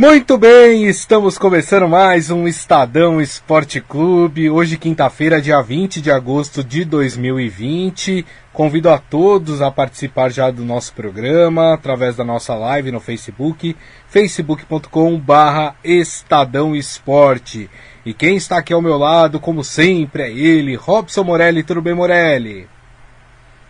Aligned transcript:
Muito 0.00 0.38
bem, 0.38 0.86
estamos 0.86 1.36
começando 1.36 1.86
mais 1.86 2.30
um 2.30 2.48
Estadão 2.48 3.20
Esporte 3.20 3.82
Clube. 3.82 4.48
Hoje, 4.48 4.78
quinta-feira, 4.78 5.42
dia 5.42 5.60
20 5.60 6.00
de 6.00 6.10
agosto 6.10 6.64
de 6.64 6.86
2020. 6.86 8.24
Convido 8.50 8.88
a 8.88 8.96
todos 8.96 9.60
a 9.60 9.70
participar 9.70 10.30
já 10.30 10.50
do 10.50 10.64
nosso 10.64 10.94
programa 10.94 11.74
através 11.74 12.16
da 12.16 12.24
nossa 12.24 12.54
live 12.54 12.90
no 12.90 12.98
Facebook, 12.98 13.76
facebook.com/barra 14.08 15.76
Estadão 15.84 16.74
Esporte. 16.74 17.68
E 18.02 18.14
quem 18.14 18.36
está 18.36 18.56
aqui 18.56 18.72
ao 18.72 18.80
meu 18.80 18.96
lado, 18.96 19.38
como 19.38 19.62
sempre, 19.62 20.22
é 20.22 20.30
ele, 20.30 20.76
Robson 20.76 21.24
Morelli. 21.24 21.62
Tudo 21.62 21.82
bem, 21.82 21.92
Morelli? 21.92 22.66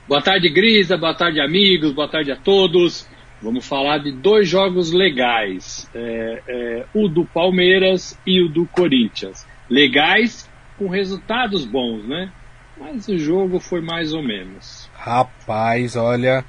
Boa 0.06 0.22
tarde, 0.22 0.48
Grisa. 0.48 0.96
Boa 0.96 1.12
tarde, 1.12 1.40
amigos. 1.40 1.90
Boa 1.92 2.08
tarde 2.08 2.30
a 2.30 2.36
todos. 2.36 3.10
Vamos 3.42 3.66
falar 3.66 3.98
de 3.98 4.12
dois 4.12 4.48
jogos 4.48 4.92
legais, 4.92 5.88
é, 5.94 6.42
é, 6.46 6.86
o 6.92 7.08
do 7.08 7.24
Palmeiras 7.24 8.18
e 8.26 8.42
o 8.42 8.48
do 8.48 8.66
Corinthians. 8.66 9.46
Legais 9.68 10.48
com 10.78 10.88
resultados 10.88 11.64
bons, 11.64 12.06
né? 12.06 12.30
Mas 12.78 13.08
o 13.08 13.18
jogo 13.18 13.58
foi 13.58 13.80
mais 13.80 14.12
ou 14.12 14.22
menos. 14.22 14.90
Rapaz, 14.94 15.96
olha, 15.96 16.44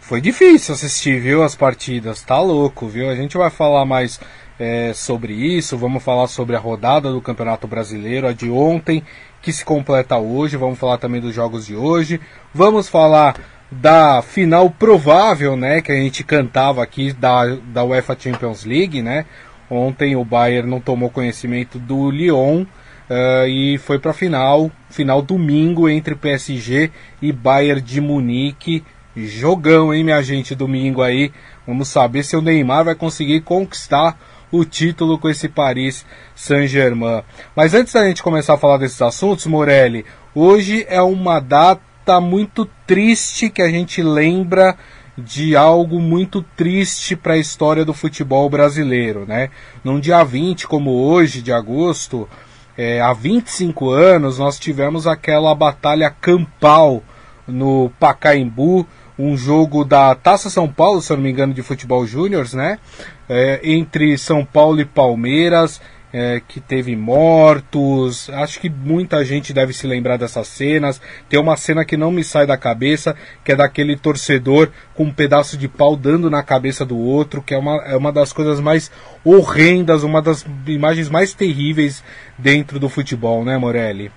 foi 0.00 0.20
difícil 0.20 0.74
assistir, 0.74 1.20
viu, 1.20 1.42
as 1.42 1.54
partidas. 1.54 2.22
Tá 2.22 2.40
louco, 2.40 2.88
viu? 2.88 3.08
A 3.08 3.14
gente 3.14 3.36
vai 3.36 3.50
falar 3.50 3.84
mais 3.84 4.20
é, 4.58 4.92
sobre 4.92 5.32
isso, 5.32 5.78
vamos 5.78 6.02
falar 6.02 6.26
sobre 6.26 6.56
a 6.56 6.58
rodada 6.58 7.12
do 7.12 7.20
Campeonato 7.20 7.66
Brasileiro, 7.66 8.26
a 8.26 8.32
de 8.32 8.50
ontem, 8.50 9.02
que 9.40 9.52
se 9.52 9.64
completa 9.64 10.18
hoje. 10.18 10.56
Vamos 10.56 10.78
falar 10.78 10.98
também 10.98 11.20
dos 11.20 11.34
jogos 11.34 11.66
de 11.66 11.74
hoje. 11.74 12.20
Vamos 12.52 12.88
falar 12.88 13.36
da 13.80 14.20
final 14.20 14.68
provável, 14.68 15.56
né, 15.56 15.80
que 15.80 15.90
a 15.90 15.94
gente 15.94 16.22
cantava 16.22 16.82
aqui 16.82 17.12
da, 17.12 17.56
da 17.72 17.82
UEFA 17.82 18.16
Champions 18.18 18.64
League, 18.64 19.00
né? 19.00 19.24
Ontem 19.70 20.14
o 20.14 20.24
Bayern 20.24 20.68
não 20.68 20.80
tomou 20.80 21.08
conhecimento 21.08 21.78
do 21.78 22.10
Lyon 22.10 22.62
uh, 22.62 23.46
e 23.48 23.78
foi 23.78 23.98
para 23.98 24.10
a 24.10 24.14
final, 24.14 24.70
final 24.90 25.22
domingo 25.22 25.88
entre 25.88 26.14
PSG 26.14 26.90
e 27.22 27.32
Bayern 27.32 27.80
de 27.80 27.98
Munique. 27.98 28.84
Jogão, 29.16 29.92
hein, 29.92 30.04
minha 30.04 30.22
gente, 30.22 30.54
domingo 30.54 31.00
aí. 31.00 31.32
Vamos 31.66 31.88
saber 31.88 32.22
se 32.22 32.36
o 32.36 32.42
Neymar 32.42 32.84
vai 32.84 32.94
conseguir 32.94 33.40
conquistar 33.40 34.18
o 34.50 34.64
título 34.66 35.18
com 35.18 35.30
esse 35.30 35.48
Paris 35.48 36.04
Saint-Germain. 36.34 37.22
Mas 37.56 37.72
antes 37.72 37.94
da 37.94 38.06
gente 38.06 38.22
começar 38.22 38.54
a 38.54 38.58
falar 38.58 38.76
desses 38.76 39.00
assuntos, 39.00 39.46
Morelli, 39.46 40.04
hoje 40.34 40.84
é 40.88 41.00
uma 41.00 41.40
data 41.40 41.91
tá 42.04 42.20
muito 42.20 42.68
triste 42.86 43.50
que 43.50 43.62
a 43.62 43.68
gente 43.68 44.02
lembra 44.02 44.76
de 45.16 45.54
algo 45.54 46.00
muito 46.00 46.42
triste 46.56 47.14
para 47.14 47.34
a 47.34 47.38
história 47.38 47.84
do 47.84 47.92
futebol 47.92 48.48
brasileiro, 48.48 49.26
né? 49.26 49.50
Num 49.84 50.00
dia 50.00 50.24
20, 50.24 50.66
como 50.66 50.90
hoje, 50.90 51.42
de 51.42 51.52
agosto, 51.52 52.28
é, 52.76 53.00
há 53.00 53.12
25 53.12 53.90
anos, 53.90 54.38
nós 54.38 54.58
tivemos 54.58 55.06
aquela 55.06 55.54
batalha 55.54 56.10
campal 56.10 57.02
no 57.46 57.90
Pacaembu, 58.00 58.86
um 59.18 59.36
jogo 59.36 59.84
da 59.84 60.14
Taça 60.14 60.48
São 60.48 60.66
Paulo, 60.66 61.02
se 61.02 61.12
eu 61.12 61.16
não 61.16 61.24
me 61.24 61.30
engano, 61.30 61.52
de 61.52 61.62
futebol 61.62 62.06
júnior, 62.06 62.46
né? 62.54 62.78
É, 63.28 63.60
entre 63.62 64.16
São 64.16 64.44
Paulo 64.44 64.80
e 64.80 64.84
Palmeiras 64.84 65.80
é, 66.12 66.40
que 66.46 66.60
teve 66.60 66.94
mortos. 66.94 68.28
Acho 68.30 68.60
que 68.60 68.68
muita 68.68 69.24
gente 69.24 69.52
deve 69.52 69.72
se 69.72 69.86
lembrar 69.86 70.16
dessas 70.16 70.46
cenas. 70.48 71.00
Tem 71.28 71.40
uma 71.40 71.56
cena 71.56 71.84
que 71.84 71.96
não 71.96 72.10
me 72.10 72.22
sai 72.22 72.46
da 72.46 72.56
cabeça, 72.56 73.16
que 73.44 73.52
é 73.52 73.56
daquele 73.56 73.96
torcedor 73.96 74.70
com 74.94 75.04
um 75.04 75.12
pedaço 75.12 75.56
de 75.56 75.68
pau 75.68 75.96
dando 75.96 76.28
na 76.28 76.42
cabeça 76.42 76.84
do 76.84 76.98
outro, 76.98 77.42
que 77.42 77.54
é 77.54 77.58
uma, 77.58 77.76
é 77.84 77.96
uma 77.96 78.12
das 78.12 78.32
coisas 78.32 78.60
mais 78.60 78.90
horrendas, 79.24 80.02
uma 80.02 80.20
das 80.20 80.44
imagens 80.66 81.08
mais 81.08 81.32
terríveis 81.32 82.04
dentro 82.38 82.78
do 82.78 82.88
futebol, 82.88 83.44
né, 83.44 83.56
Morelli? 83.56 84.10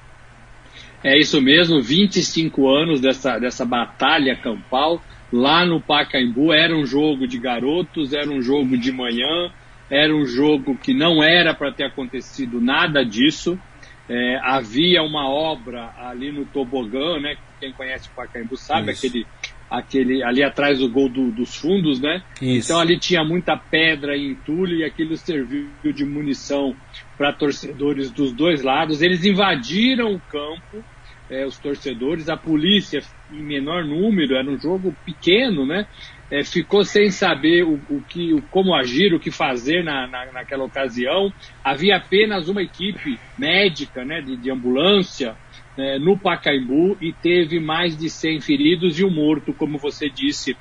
É 1.03 1.17
isso 1.17 1.39
mesmo, 1.39 1.81
25 1.81 2.67
anos 2.67 2.99
dessa, 2.99 3.37
dessa 3.37 3.64
batalha 3.64 4.36
campal 4.36 4.99
lá 5.31 5.64
no 5.64 5.80
Pacaembu. 5.80 6.52
Era 6.52 6.75
um 6.75 6.86
jogo 6.86 7.27
de 7.27 7.37
garotos, 7.37 8.11
era 8.11 8.27
um 8.30 8.41
jogo 8.41 8.75
de 8.75 8.91
manhã 8.91 9.52
era 9.89 10.15
um 10.15 10.25
jogo 10.25 10.77
que 10.77 10.93
não 10.93 11.23
era 11.23 11.53
para 11.53 11.71
ter 11.71 11.85
acontecido 11.85 12.59
nada 12.59 13.03
disso. 13.03 13.59
É, 14.07 14.39
havia 14.43 15.01
uma 15.01 15.27
obra 15.27 15.91
ali 15.97 16.31
no 16.31 16.45
tobogã, 16.45 17.19
né? 17.19 17.35
Quem 17.59 17.71
conhece 17.71 18.07
o 18.07 18.11
Pacaembu 18.11 18.55
sabe, 18.55 18.91
aquele, 18.91 19.25
aquele 19.69 20.23
ali 20.23 20.43
atrás 20.43 20.77
do 20.77 20.89
gol 20.89 21.09
do, 21.09 21.31
dos 21.31 21.55
fundos, 21.55 21.99
né? 21.99 22.21
Isso. 22.39 22.71
Então 22.71 22.79
ali 22.79 22.99
tinha 22.99 23.23
muita 23.23 23.57
pedra 23.57 24.15
e 24.15 24.27
entulho 24.27 24.77
e 24.77 24.83
aquilo 24.83 25.17
serviu 25.17 25.69
de 25.83 26.05
munição 26.05 26.75
para 27.17 27.33
torcedores 27.33 28.11
dos 28.11 28.31
dois 28.31 28.61
lados. 28.61 29.02
Eles 29.02 29.25
invadiram 29.25 30.13
o 30.13 30.19
campo, 30.19 30.83
é, 31.29 31.43
os 31.45 31.57
torcedores, 31.57 32.29
a 32.29 32.37
polícia 32.37 33.02
em 33.31 33.41
menor 33.41 33.83
número, 33.83 34.35
era 34.35 34.47
um 34.47 34.59
jogo 34.59 34.95
pequeno, 35.03 35.65
né? 35.65 35.87
É, 36.31 36.43
ficou 36.43 36.83
sem 36.83 37.09
saber 37.09 37.63
o, 37.63 37.80
o, 37.89 38.02
que, 38.02 38.33
o, 38.33 38.41
como 38.43 38.73
agir, 38.73 39.13
o 39.13 39.19
que 39.19 39.31
fazer 39.31 39.83
na, 39.83 40.08
na, 40.08 40.31
naquela 40.31 40.63
ocasião. 40.63 41.31
Havia 41.63 41.97
apenas 41.97 42.49
uma 42.49 42.61
equipe 42.61 43.19
médica, 43.37 44.03
né, 44.03 44.21
de, 44.21 44.35
de 44.37 44.52
ambulância, 44.52 45.35
é, 45.77 45.99
no 45.99 46.17
Pacaembu 46.17 46.97
e 47.02 47.11
teve 47.11 47.59
mais 47.59 47.97
de 47.97 48.09
100 48.09 48.41
feridos 48.41 48.99
e 48.99 49.03
um 49.03 49.11
morto, 49.11 49.53
como 49.53 49.77
você 49.77 50.09
disse, 50.09 50.55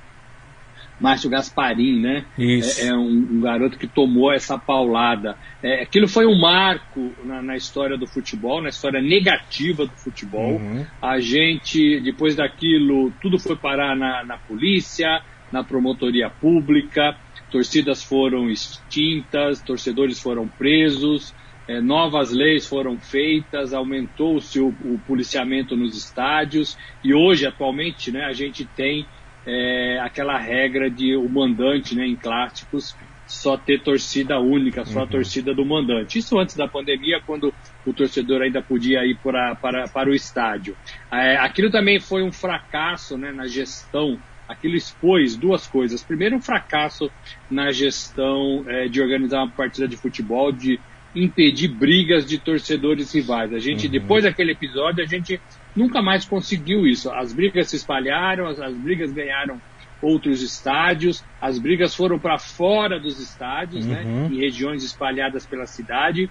Márcio 1.00 1.28
Gasparim, 1.28 2.00
né? 2.00 2.24
Isso. 2.38 2.80
É, 2.80 2.88
é 2.88 2.94
um, 2.94 3.08
um, 3.32 3.40
garoto 3.40 3.78
que 3.78 3.86
tomou 3.86 4.32
essa 4.32 4.56
paulada. 4.56 5.36
É, 5.62 5.82
aquilo 5.82 6.06
foi 6.06 6.26
um 6.26 6.38
marco 6.38 7.12
na, 7.24 7.42
na, 7.42 7.56
história 7.56 7.98
do 7.98 8.06
futebol, 8.06 8.62
na 8.62 8.68
história 8.68 9.00
negativa 9.00 9.86
do 9.86 9.92
futebol. 9.92 10.54
Uhum. 10.56 10.86
A 11.02 11.18
gente, 11.20 12.00
depois 12.00 12.36
daquilo, 12.36 13.12
tudo 13.20 13.38
foi 13.38 13.56
parar 13.56 13.96
na, 13.96 14.24
na 14.24 14.38
polícia, 14.38 15.20
na 15.54 15.62
promotoria 15.62 16.28
pública, 16.28 17.16
torcidas 17.48 18.02
foram 18.02 18.50
extintas, 18.50 19.62
torcedores 19.62 20.20
foram 20.20 20.48
presos, 20.48 21.32
é, 21.68 21.80
novas 21.80 22.32
leis 22.32 22.66
foram 22.66 22.98
feitas, 22.98 23.72
aumentou-se 23.72 24.58
o, 24.58 24.74
o, 24.84 25.00
policiamento 25.06 25.76
nos 25.76 25.96
estádios 25.96 26.76
e 27.04 27.14
hoje, 27.14 27.46
atualmente, 27.46 28.10
né, 28.10 28.24
a 28.24 28.32
gente 28.32 28.64
tem 28.64 29.06
é, 29.46 30.00
aquela 30.00 30.36
regra 30.36 30.90
de 30.90 31.14
o 31.14 31.28
mandante 31.28 31.94
né, 31.94 32.04
em 32.04 32.16
clássicos 32.16 32.96
só 33.24 33.56
ter 33.56 33.80
torcida 33.80 34.40
única, 34.40 34.84
só 34.84 34.98
uhum. 34.98 35.04
a 35.04 35.08
torcida 35.08 35.54
do 35.54 35.64
mandante. 35.64 36.18
Isso 36.18 36.36
antes 36.36 36.56
da 36.56 36.66
pandemia, 36.66 37.22
quando 37.24 37.54
o 37.86 37.92
torcedor 37.92 38.42
ainda 38.42 38.60
podia 38.60 39.06
ir 39.06 39.16
para, 39.18 39.54
para, 39.54 39.86
para 39.86 40.10
o 40.10 40.14
estádio. 40.14 40.76
É, 41.10 41.36
aquilo 41.36 41.70
também 41.70 42.00
foi 42.00 42.24
um 42.24 42.32
fracasso 42.32 43.16
né, 43.16 43.30
na 43.30 43.46
gestão 43.46 44.18
aquilo 44.48 44.76
expôs 44.76 45.36
duas 45.36 45.66
coisas. 45.66 46.02
Primeiro, 46.02 46.36
um 46.36 46.40
fracasso 46.40 47.10
na 47.50 47.70
gestão 47.72 48.64
é, 48.66 48.88
de 48.88 49.00
organizar 49.00 49.38
uma 49.38 49.50
partida 49.50 49.88
de 49.88 49.96
futebol, 49.96 50.52
de 50.52 50.78
impedir 51.14 51.68
brigas 51.68 52.26
de 52.26 52.38
torcedores 52.38 53.14
rivais. 53.14 53.52
A 53.52 53.58
gente, 53.58 53.86
uhum. 53.86 53.92
depois 53.92 54.24
daquele 54.24 54.52
episódio, 54.52 55.02
a 55.02 55.06
gente 55.06 55.40
nunca 55.74 56.02
mais 56.02 56.24
conseguiu 56.24 56.86
isso. 56.86 57.10
As 57.10 57.32
brigas 57.32 57.68
se 57.68 57.76
espalharam, 57.76 58.46
as, 58.46 58.58
as 58.60 58.74
brigas 58.74 59.12
ganharam 59.12 59.60
outros 60.02 60.42
estádios, 60.42 61.24
as 61.40 61.58
brigas 61.58 61.94
foram 61.94 62.18
para 62.18 62.38
fora 62.38 63.00
dos 63.00 63.18
estádios, 63.18 63.86
né, 63.86 64.02
uhum. 64.02 64.28
né, 64.28 64.34
em 64.34 64.38
regiões 64.38 64.84
espalhadas 64.84 65.46
pela 65.46 65.66
cidade. 65.66 66.28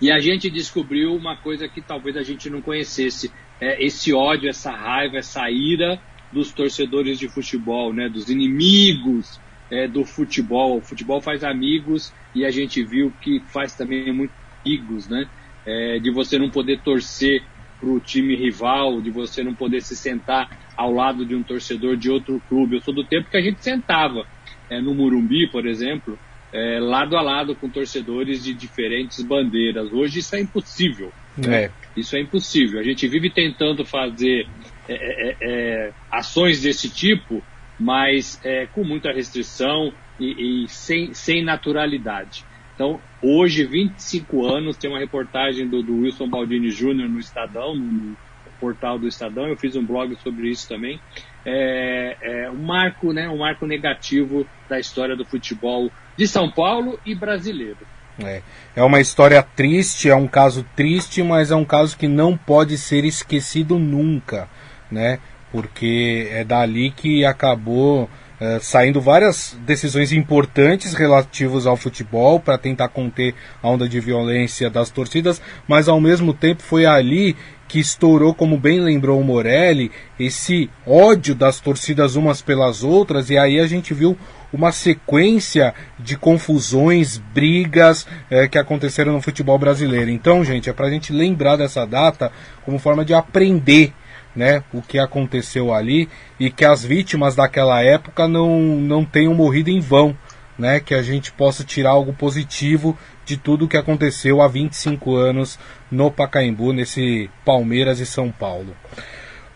E 0.00 0.10
a 0.10 0.18
gente 0.18 0.50
descobriu 0.50 1.14
uma 1.14 1.36
coisa 1.36 1.68
que 1.68 1.80
talvez 1.80 2.16
a 2.16 2.22
gente 2.22 2.48
não 2.48 2.62
conhecesse: 2.62 3.32
é, 3.60 3.84
esse 3.84 4.12
ódio, 4.12 4.48
essa 4.48 4.70
raiva, 4.70 5.18
essa 5.18 5.50
ira 5.50 6.00
dos 6.32 6.52
torcedores 6.52 7.18
de 7.18 7.28
futebol, 7.28 7.92
né, 7.92 8.08
dos 8.08 8.28
inimigos 8.30 9.40
é, 9.70 9.86
do 9.86 10.04
futebol. 10.04 10.78
O 10.78 10.80
futebol 10.80 11.20
faz 11.20 11.44
amigos 11.44 12.12
e 12.34 12.44
a 12.44 12.50
gente 12.50 12.82
viu 12.82 13.12
que 13.20 13.40
faz 13.52 13.74
também 13.74 14.12
muitos 14.12 14.36
amigos, 14.64 15.08
né, 15.08 15.28
é, 15.66 15.98
de 15.98 16.10
você 16.10 16.38
não 16.38 16.50
poder 16.50 16.80
torcer 16.80 17.42
para 17.78 17.90
o 17.90 17.98
time 17.98 18.36
rival, 18.36 19.00
de 19.00 19.10
você 19.10 19.42
não 19.42 19.54
poder 19.54 19.82
se 19.82 19.96
sentar 19.96 20.48
ao 20.76 20.92
lado 20.92 21.26
de 21.26 21.34
um 21.34 21.42
torcedor 21.42 21.96
de 21.96 22.08
outro 22.10 22.40
clube. 22.48 22.76
Eu 22.76 22.80
sou 22.80 22.94
do 22.94 23.04
tempo 23.04 23.28
que 23.28 23.36
a 23.36 23.42
gente 23.42 23.62
sentava 23.62 24.24
é, 24.70 24.80
no 24.80 24.94
Murumbi, 24.94 25.48
por 25.50 25.66
exemplo, 25.66 26.18
é, 26.52 26.78
lado 26.78 27.16
a 27.16 27.22
lado 27.22 27.56
com 27.56 27.68
torcedores 27.68 28.44
de 28.44 28.54
diferentes 28.54 29.22
bandeiras. 29.22 29.92
Hoje 29.92 30.20
isso 30.20 30.36
é 30.36 30.40
impossível. 30.40 31.12
Né? 31.36 31.64
É. 31.64 31.70
Isso 31.96 32.14
é 32.14 32.20
impossível. 32.20 32.78
A 32.78 32.82
gente 32.82 33.06
vive 33.08 33.30
tentando 33.30 33.84
fazer 33.84 34.46
é, 34.88 34.94
é, 34.94 35.28
é, 35.30 35.36
é, 35.40 35.92
ações 36.10 36.62
desse 36.62 36.88
tipo, 36.90 37.42
mas 37.78 38.40
é, 38.44 38.66
com 38.66 38.84
muita 38.84 39.12
restrição 39.12 39.92
e, 40.18 40.64
e, 40.64 40.68
sem, 40.68 41.14
sem 41.14 41.44
naturalidade. 41.44 42.44
Então, 42.74 43.00
hoje, 43.22 43.64
25 43.64 44.46
anos, 44.46 44.76
tem 44.76 44.90
uma 44.90 44.98
reportagem 44.98 45.68
do, 45.68 45.82
do 45.82 46.00
Wilson 46.00 46.28
Baldini 46.28 46.70
Jr. 46.70 47.08
no 47.08 47.18
Estadão, 47.18 47.74
no 47.74 48.16
portal 48.62 48.96
do 48.96 49.08
Estadão, 49.08 49.48
eu 49.48 49.56
fiz 49.56 49.74
um 49.74 49.84
blog 49.84 50.14
sobre 50.22 50.48
isso 50.48 50.68
também. 50.68 51.00
é, 51.44 52.16
é, 52.22 52.50
um 52.50 52.62
marco, 52.62 53.12
né, 53.12 53.28
um 53.28 53.38
marco 53.38 53.66
negativo 53.66 54.46
da 54.68 54.78
história 54.78 55.16
do 55.16 55.24
futebol 55.24 55.90
de 56.16 56.28
São 56.28 56.48
Paulo 56.48 56.98
e 57.04 57.14
brasileiro. 57.14 57.78
É. 58.22 58.42
é 58.76 58.82
uma 58.82 59.00
história 59.00 59.42
triste, 59.42 60.08
é 60.08 60.14
um 60.14 60.28
caso 60.28 60.64
triste, 60.76 61.22
mas 61.22 61.50
é 61.50 61.56
um 61.56 61.64
caso 61.64 61.96
que 61.96 62.06
não 62.06 62.36
pode 62.36 62.76
ser 62.76 63.04
esquecido 63.04 63.78
nunca, 63.78 64.48
né? 64.92 65.18
Porque 65.50 66.28
é 66.30 66.44
dali 66.44 66.90
que 66.90 67.24
acabou 67.24 68.08
é, 68.42 68.58
saindo 68.60 69.00
várias 69.00 69.56
decisões 69.64 70.12
importantes 70.12 70.94
relativas 70.94 71.64
ao 71.64 71.76
futebol 71.76 72.40
para 72.40 72.58
tentar 72.58 72.88
conter 72.88 73.34
a 73.62 73.68
onda 73.68 73.88
de 73.88 74.00
violência 74.00 74.68
das 74.68 74.90
torcidas, 74.90 75.40
mas 75.68 75.88
ao 75.88 76.00
mesmo 76.00 76.34
tempo 76.34 76.60
foi 76.60 76.84
ali 76.84 77.36
que 77.68 77.78
estourou, 77.78 78.34
como 78.34 78.58
bem 78.58 78.80
lembrou 78.80 79.20
o 79.20 79.24
Morelli, 79.24 79.92
esse 80.18 80.68
ódio 80.84 81.34
das 81.36 81.60
torcidas 81.60 82.16
umas 82.16 82.42
pelas 82.42 82.82
outras, 82.82 83.30
e 83.30 83.38
aí 83.38 83.60
a 83.60 83.66
gente 83.66 83.94
viu 83.94 84.18
uma 84.52 84.72
sequência 84.72 85.72
de 85.98 86.16
confusões, 86.16 87.18
brigas 87.32 88.06
é, 88.28 88.48
que 88.48 88.58
aconteceram 88.58 89.12
no 89.12 89.22
futebol 89.22 89.56
brasileiro. 89.56 90.10
Então, 90.10 90.44
gente, 90.44 90.68
é 90.68 90.72
para 90.72 90.88
a 90.88 90.90
gente 90.90 91.12
lembrar 91.12 91.56
dessa 91.56 91.86
data 91.86 92.30
como 92.64 92.78
forma 92.78 93.04
de 93.04 93.14
aprender 93.14 93.92
né, 94.34 94.62
o 94.72 94.80
que 94.80 94.98
aconteceu 94.98 95.72
ali 95.72 96.08
e 96.38 96.50
que 96.50 96.64
as 96.64 96.84
vítimas 96.84 97.34
daquela 97.34 97.82
época 97.82 98.26
não, 98.26 98.60
não 98.60 99.04
tenham 99.04 99.34
morrido 99.34 99.70
em 99.70 99.80
vão, 99.80 100.16
né, 100.58 100.80
que 100.80 100.94
a 100.94 101.02
gente 101.02 101.32
possa 101.32 101.64
tirar 101.64 101.90
algo 101.90 102.12
positivo 102.12 102.96
de 103.24 103.36
tudo 103.36 103.64
o 103.64 103.68
que 103.68 103.76
aconteceu 103.76 104.40
há 104.40 104.48
25 104.48 105.14
anos 105.14 105.58
no 105.90 106.10
Pacaembu, 106.10 106.72
nesse 106.72 107.30
Palmeiras 107.44 108.00
e 108.00 108.06
São 108.06 108.30
Paulo. 108.30 108.74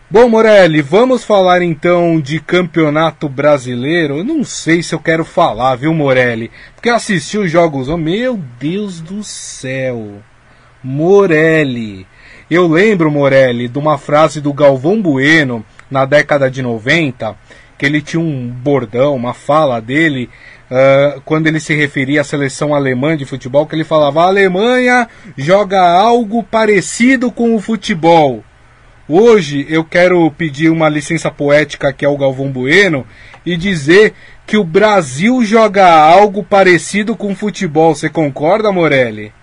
Bom, 0.09 0.29
Morelli, 0.29 0.81
vamos 0.81 1.25
falar 1.25 1.61
então 1.61 2.21
de 2.21 2.39
campeonato 2.39 3.27
brasileiro. 3.27 4.19
Eu 4.19 4.23
não 4.23 4.41
sei 4.41 4.81
se 4.81 4.95
eu 4.95 4.99
quero 4.99 5.25
falar, 5.25 5.75
viu, 5.75 5.93
Morelli? 5.93 6.49
Porque 6.73 6.89
assisti 6.89 7.37
os 7.37 7.51
jogos. 7.51 7.89
Oh, 7.89 7.97
meu 7.97 8.39
Deus 8.57 9.01
do 9.01 9.21
céu! 9.21 10.21
Morelli. 10.81 12.07
Eu 12.49 12.65
lembro, 12.65 13.11
Morelli, 13.11 13.67
de 13.67 13.77
uma 13.77 13.97
frase 13.97 14.39
do 14.39 14.53
Galvão 14.53 15.01
Bueno 15.01 15.65
na 15.91 16.05
década 16.05 16.49
de 16.49 16.61
90, 16.61 17.35
que 17.77 17.85
ele 17.85 18.01
tinha 18.01 18.21
um 18.21 18.47
bordão, 18.47 19.17
uma 19.17 19.33
fala 19.33 19.81
dele, 19.81 20.29
uh, 20.71 21.19
quando 21.25 21.47
ele 21.47 21.59
se 21.59 21.75
referia 21.75 22.21
à 22.21 22.23
seleção 22.23 22.73
alemã 22.73 23.17
de 23.17 23.25
futebol, 23.25 23.67
que 23.67 23.75
ele 23.75 23.83
falava: 23.83 24.21
a 24.21 24.27
Alemanha 24.27 25.09
joga 25.37 25.81
algo 25.81 26.41
parecido 26.41 27.29
com 27.33 27.53
o 27.53 27.59
futebol. 27.59 28.41
Hoje 29.09 29.65
eu 29.69 29.83
quero 29.83 30.31
pedir 30.31 30.69
uma 30.69 30.87
licença 30.87 31.29
poética 31.29 31.89
aqui 31.89 32.05
ao 32.05 32.17
Galvão 32.17 32.49
Bueno 32.49 33.05
e 33.45 33.57
dizer 33.57 34.13
que 34.45 34.55
o 34.55 34.63
Brasil 34.63 35.43
joga 35.43 35.85
algo 35.85 36.41
parecido 36.43 37.13
com 37.13 37.35
futebol. 37.35 37.93
Você 37.93 38.09
concorda, 38.09 38.71
Morelli? 38.71 39.33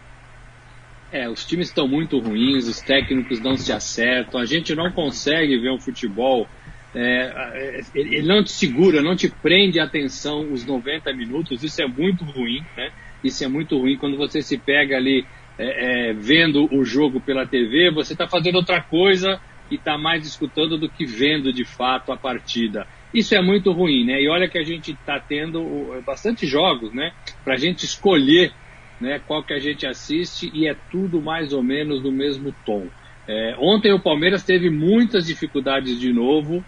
É, 1.14 1.28
os 1.28 1.44
times 1.44 1.69
estão 1.69 1.87
muito 1.87 2.19
ruins, 2.19 2.66
os 2.66 2.81
técnicos 2.81 3.38
não 3.38 3.56
se 3.56 3.72
acertam, 3.72 4.40
a 4.40 4.44
gente 4.44 4.75
não 4.75 4.90
consegue 4.90 5.56
ver 5.58 5.70
um 5.70 5.78
futebol. 5.78 6.49
É, 6.93 7.81
ele 7.94 8.26
não 8.26 8.43
te 8.43 8.50
segura, 8.50 9.00
não 9.00 9.14
te 9.14 9.28
prende 9.28 9.78
a 9.78 9.84
atenção 9.84 10.52
os 10.52 10.66
90 10.66 11.12
minutos, 11.12 11.62
isso 11.62 11.81
é 11.81 11.87
muito 11.87 12.25
ruim, 12.25 12.64
né? 12.76 12.90
Isso 13.22 13.44
é 13.44 13.49
muito 13.49 13.78
ruim 13.78 13.96
quando 13.96 14.16
você 14.16 14.43
se 14.43 14.58
pega 14.58 14.96
ali 14.96 15.25
é, 15.56 16.08
é, 16.08 16.12
vendo 16.12 16.69
o 16.75 16.84
jogo 16.84 17.20
pela 17.20 17.46
TV, 17.46 17.93
você 17.93 18.12
está 18.12 18.26
fazendo 18.26 18.56
outra 18.56 18.81
coisa 18.81 19.40
e 19.70 19.76
está 19.76 19.96
mais 19.96 20.26
escutando 20.26 20.76
do 20.76 20.88
que 20.88 21.06
vendo 21.06 21.52
de 21.52 21.64
fato 21.64 22.11
a 22.11 22.16
partida. 22.16 22.88
Isso 23.14 23.37
é 23.37 23.40
muito 23.40 23.70
ruim, 23.70 24.05
né? 24.05 24.20
E 24.20 24.28
olha 24.28 24.49
que 24.49 24.58
a 24.58 24.64
gente 24.64 24.90
está 24.90 25.20
tendo 25.20 26.02
bastante 26.05 26.44
jogos, 26.44 26.93
né? 26.93 27.12
Para 27.44 27.55
a 27.55 27.56
gente 27.56 27.84
escolher 27.84 28.52
né, 29.00 29.20
qual 29.26 29.43
que 29.43 29.52
a 29.52 29.58
gente 29.58 29.87
assiste 29.87 30.50
e 30.55 30.69
é 30.69 30.76
tudo 30.91 31.20
mais 31.20 31.52
ou 31.52 31.62
menos 31.62 32.02
no 32.02 32.12
mesmo 32.12 32.55
tom. 32.64 32.87
É, 33.26 33.56
ontem 33.58 33.93
o 33.93 34.00
Palmeiras 34.00 34.43
teve 34.43 34.70
muitas 34.70 35.26
dificuldades 35.26 35.99
de 35.99 36.12
novo 36.12 36.64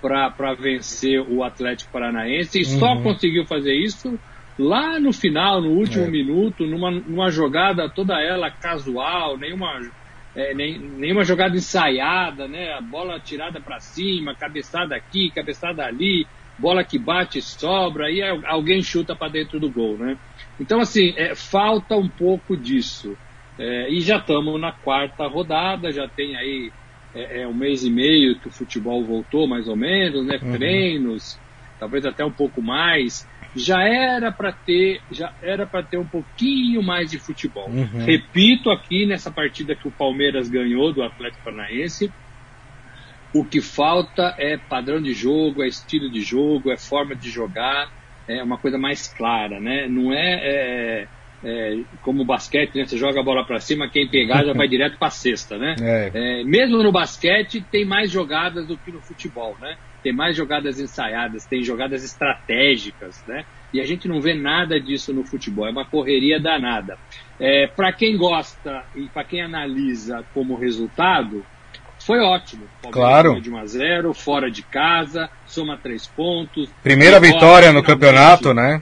para 0.00 0.54
vencer 0.54 1.20
o 1.20 1.42
Atlético 1.42 1.92
Paranaense 1.92 2.60
e 2.60 2.64
uhum. 2.64 2.78
só 2.78 2.96
conseguiu 3.02 3.44
fazer 3.44 3.74
isso 3.74 4.18
lá 4.58 4.98
no 4.98 5.12
final, 5.12 5.60
no 5.60 5.70
último 5.70 6.04
é. 6.04 6.10
minuto, 6.10 6.66
numa, 6.66 6.90
numa 6.90 7.30
jogada 7.30 7.88
toda 7.88 8.20
ela 8.20 8.50
casual, 8.50 9.36
nenhuma 9.36 9.80
é, 10.34 10.54
nem, 10.54 10.78
nenhuma 10.78 11.24
jogada 11.24 11.56
ensaiada, 11.56 12.46
né? 12.46 12.72
A 12.72 12.80
bola 12.80 13.18
tirada 13.18 13.60
para 13.60 13.80
cima, 13.80 14.34
cabeçada 14.34 14.94
aqui, 14.94 15.30
cabeçada 15.34 15.84
ali, 15.84 16.26
bola 16.58 16.84
que 16.84 16.98
bate 16.98 17.40
sobra, 17.40 18.10
e 18.10 18.22
alguém 18.46 18.82
chuta 18.82 19.14
para 19.14 19.32
dentro 19.32 19.60
do 19.60 19.70
gol, 19.70 19.96
né? 19.96 20.18
Então, 20.60 20.80
assim, 20.80 21.14
é, 21.16 21.34
falta 21.34 21.96
um 21.96 22.08
pouco 22.08 22.56
disso. 22.56 23.16
É, 23.58 23.90
e 23.90 24.00
já 24.00 24.18
estamos 24.18 24.60
na 24.60 24.72
quarta 24.72 25.26
rodada, 25.26 25.90
já 25.90 26.08
tem 26.08 26.36
aí 26.36 26.70
é, 27.14 27.42
é, 27.42 27.48
um 27.48 27.54
mês 27.54 27.84
e 27.84 27.90
meio 27.90 28.38
que 28.38 28.48
o 28.48 28.52
futebol 28.52 29.04
voltou, 29.04 29.46
mais 29.46 29.68
ou 29.68 29.76
menos, 29.76 30.26
né? 30.26 30.38
Uhum. 30.42 30.52
Treinos, 30.52 31.38
talvez 31.78 32.04
até 32.04 32.24
um 32.24 32.32
pouco 32.32 32.60
mais 32.62 33.26
já 33.56 33.82
era 33.82 34.30
para 34.30 34.52
ter, 34.52 35.00
já 35.10 35.32
era 35.42 35.66
para 35.66 35.82
ter 35.82 35.98
um 35.98 36.06
pouquinho 36.06 36.82
mais 36.82 37.10
de 37.10 37.18
futebol. 37.18 37.68
Uhum. 37.68 38.04
Repito 38.04 38.70
aqui 38.70 39.06
nessa 39.06 39.30
partida 39.30 39.74
que 39.74 39.88
o 39.88 39.90
Palmeiras 39.90 40.48
ganhou 40.48 40.92
do 40.92 41.02
Atlético 41.02 41.44
Paranaense, 41.44 42.12
o 43.34 43.44
que 43.44 43.60
falta 43.60 44.34
é 44.38 44.56
padrão 44.56 45.00
de 45.00 45.12
jogo, 45.12 45.62
é 45.62 45.68
estilo 45.68 46.10
de 46.10 46.20
jogo, 46.20 46.70
é 46.70 46.76
forma 46.76 47.14
de 47.14 47.30
jogar, 47.30 47.90
é 48.26 48.42
uma 48.42 48.58
coisa 48.58 48.78
mais 48.78 49.08
clara, 49.08 49.60
né? 49.60 49.86
Não 49.88 50.12
é, 50.12 50.34
é, 50.42 51.08
é 51.44 51.80
como 52.02 52.22
o 52.22 52.26
basquete, 52.26 52.76
né? 52.76 52.84
Você 52.84 52.96
joga 52.96 53.20
a 53.20 53.24
bola 53.24 53.44
para 53.44 53.60
cima, 53.60 53.88
quem 53.88 54.08
pegar 54.08 54.44
já 54.44 54.52
vai 54.54 54.68
direto 54.68 54.98
para 54.98 55.08
a 55.08 55.10
cesta, 55.10 55.58
né? 55.58 55.76
É. 55.80 56.10
é. 56.14 56.44
mesmo 56.44 56.82
no 56.82 56.92
basquete 56.92 57.60
tem 57.60 57.84
mais 57.84 58.10
jogadas 58.10 58.66
do 58.66 58.76
que 58.76 58.90
no 58.90 59.00
futebol, 59.00 59.56
né? 59.60 59.76
tem 60.02 60.12
mais 60.12 60.36
jogadas 60.36 60.78
ensaiadas, 60.78 61.44
tem 61.44 61.62
jogadas 61.62 62.04
estratégicas, 62.04 63.24
né? 63.26 63.44
E 63.72 63.80
a 63.80 63.84
gente 63.84 64.08
não 64.08 64.20
vê 64.20 64.34
nada 64.34 64.80
disso 64.80 65.12
no 65.12 65.24
futebol, 65.24 65.66
é 65.66 65.70
uma 65.70 65.84
correria 65.84 66.40
danada. 66.40 66.96
É, 67.38 67.66
para 67.66 67.92
quem 67.92 68.16
gosta 68.16 68.84
e 68.94 69.08
para 69.08 69.24
quem 69.24 69.42
analisa 69.42 70.24
como 70.32 70.56
resultado, 70.56 71.44
foi 72.08 72.20
ótimo. 72.20 72.64
claro. 72.90 73.38
De 73.38 73.50
1 73.50 73.58
a 73.58 73.66
0, 73.66 74.14
fora 74.14 74.50
de 74.50 74.62
casa, 74.62 75.28
soma 75.44 75.76
três 75.76 76.06
pontos. 76.06 76.70
Primeira 76.82 77.20
vitória 77.20 77.70
no 77.70 77.82
campeonato, 77.82 78.54
né? 78.54 78.80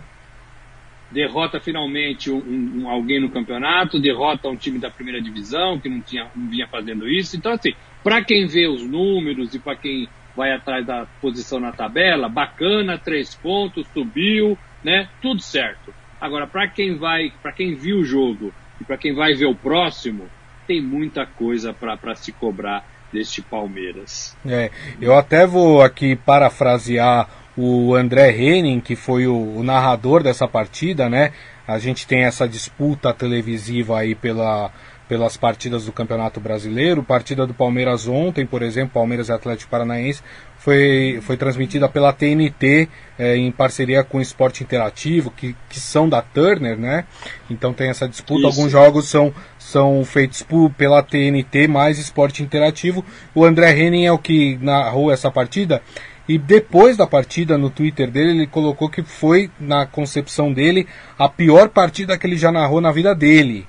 Derrota 1.11 1.59
finalmente 1.59 2.31
um, 2.31 2.39
um, 2.39 2.89
alguém 2.89 3.21
no 3.21 3.29
campeonato, 3.29 3.99
derrota 3.99 4.49
um 4.49 4.55
time 4.55 4.79
da 4.79 4.91
primeira 4.91 5.21
divisão 5.21 5.77
que 5.77 5.89
não, 5.89 6.01
tinha, 6.01 6.31
não 6.37 6.49
vinha 6.49 6.69
fazendo 6.69 7.09
isso. 7.09 7.37
Então, 7.37 7.51
assim, 7.51 7.73
para 8.05 8.23
quem 8.23 8.47
vê 8.47 8.69
os 8.69 8.89
números 8.89 9.53
e 9.57 9.59
para 9.59 9.75
quem 9.75 10.09
vai 10.37 10.53
atrás 10.53 10.87
da 10.87 11.05
posição 11.21 11.59
na 11.59 11.73
tabela, 11.73 12.29
bacana, 12.29 12.97
três 12.97 13.35
pontos, 13.35 13.89
subiu, 13.93 14.57
né? 14.85 15.09
Tudo 15.21 15.43
certo. 15.43 15.93
Agora, 16.21 16.47
para 16.47 16.69
quem 16.69 16.95
vai, 16.95 17.33
para 17.43 17.51
quem 17.51 17.75
viu 17.75 17.99
o 17.99 18.05
jogo 18.05 18.55
e 18.81 18.85
para 18.85 18.97
quem 18.97 19.13
vai 19.13 19.35
ver 19.35 19.47
o 19.47 19.55
próximo, 19.57 20.29
tem 20.65 20.81
muita 20.81 21.27
coisa 21.27 21.73
para 21.73 22.15
se 22.15 22.31
cobrar 22.31 22.85
deste 23.17 23.41
Palmeiras. 23.41 24.37
É, 24.47 24.71
eu 25.01 25.17
até 25.17 25.47
vou 25.47 25.81
aqui 25.81 26.15
parafrasear 26.15 27.29
o 27.57 27.95
André 27.95 28.31
Henning, 28.31 28.81
que 28.81 28.95
foi 28.95 29.27
o, 29.27 29.57
o 29.57 29.63
narrador 29.63 30.23
dessa 30.23 30.47
partida, 30.47 31.09
né? 31.09 31.33
A 31.67 31.79
gente 31.79 32.07
tem 32.07 32.25
essa 32.25 32.47
disputa 32.47 33.15
televisiva 33.15 33.99
aí 33.99 34.15
pela 34.15 34.71
pelas 35.09 35.37
partidas 35.37 35.85
do 35.85 35.93
Campeonato 35.93 36.41
Brasileiro. 36.41 37.03
Partida 37.03 37.47
do 37.47 37.55
Palmeiras 37.55 38.09
ontem, 38.09 38.45
por 38.45 38.63
exemplo, 38.63 38.95
Palmeiras 38.95 39.29
e 39.29 39.33
Atlético 39.33 39.71
Paranaense, 39.71 40.23
foi, 40.59 41.21
foi 41.23 41.37
transmitida 41.37 41.89
pela 41.89 42.13
TNT 42.13 42.89
é, 43.19 43.37
em 43.37 43.51
parceria 43.53 44.03
com 44.03 44.19
o 44.19 44.21
Esporte 44.21 44.65
Interativo, 44.65 45.31
que, 45.31 45.55
que 45.69 45.79
são 45.79 46.09
da 46.09 46.21
Turner, 46.21 46.77
né? 46.77 47.05
Então 47.49 47.73
tem 47.73 47.89
essa 47.89 48.09
disputa. 48.09 48.49
Isso. 48.49 48.59
Alguns 48.59 48.73
jogos 48.73 49.09
são, 49.09 49.33
são 49.59 50.05
feitos 50.05 50.43
por, 50.43 50.71
pela 50.71 51.03
TNT 51.03 51.69
mais 51.69 51.99
Esporte 51.99 52.43
Interativo. 52.43 53.05
O 53.35 53.45
André 53.45 53.79
Henning 53.79 54.07
é 54.07 54.13
o 54.13 54.19
que 54.19 54.59
narrou 54.61 55.13
essa 55.13 55.31
partida. 55.31 55.81
E 56.29 56.37
depois 56.37 56.97
da 56.97 57.07
partida, 57.07 57.57
no 57.57 57.71
Twitter 57.71 58.11
dele, 58.11 58.31
ele 58.31 58.47
colocou 58.49 58.89
que 58.89 59.01
foi, 59.05 59.49
na 59.61 59.87
concepção 59.87 60.53
dele, 60.53 60.89
a 61.17 61.29
pior 61.29 61.69
partida 61.69 62.19
que 62.19 62.27
ele 62.27 62.37
já 62.37 62.51
narrou 62.51 62.81
na 62.81 62.91
vida 62.91 63.15
dele 63.15 63.69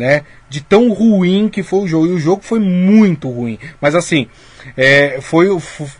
né? 0.00 0.22
De 0.48 0.62
tão 0.62 0.90
ruim 0.92 1.48
que 1.48 1.62
foi 1.62 1.80
o 1.80 1.86
jogo. 1.86 2.06
E 2.06 2.12
o 2.12 2.18
jogo 2.18 2.42
foi 2.42 2.58
muito 2.58 3.28
ruim. 3.28 3.58
Mas 3.80 3.94
assim, 3.94 4.26
é, 4.76 5.20
foi, 5.20 5.46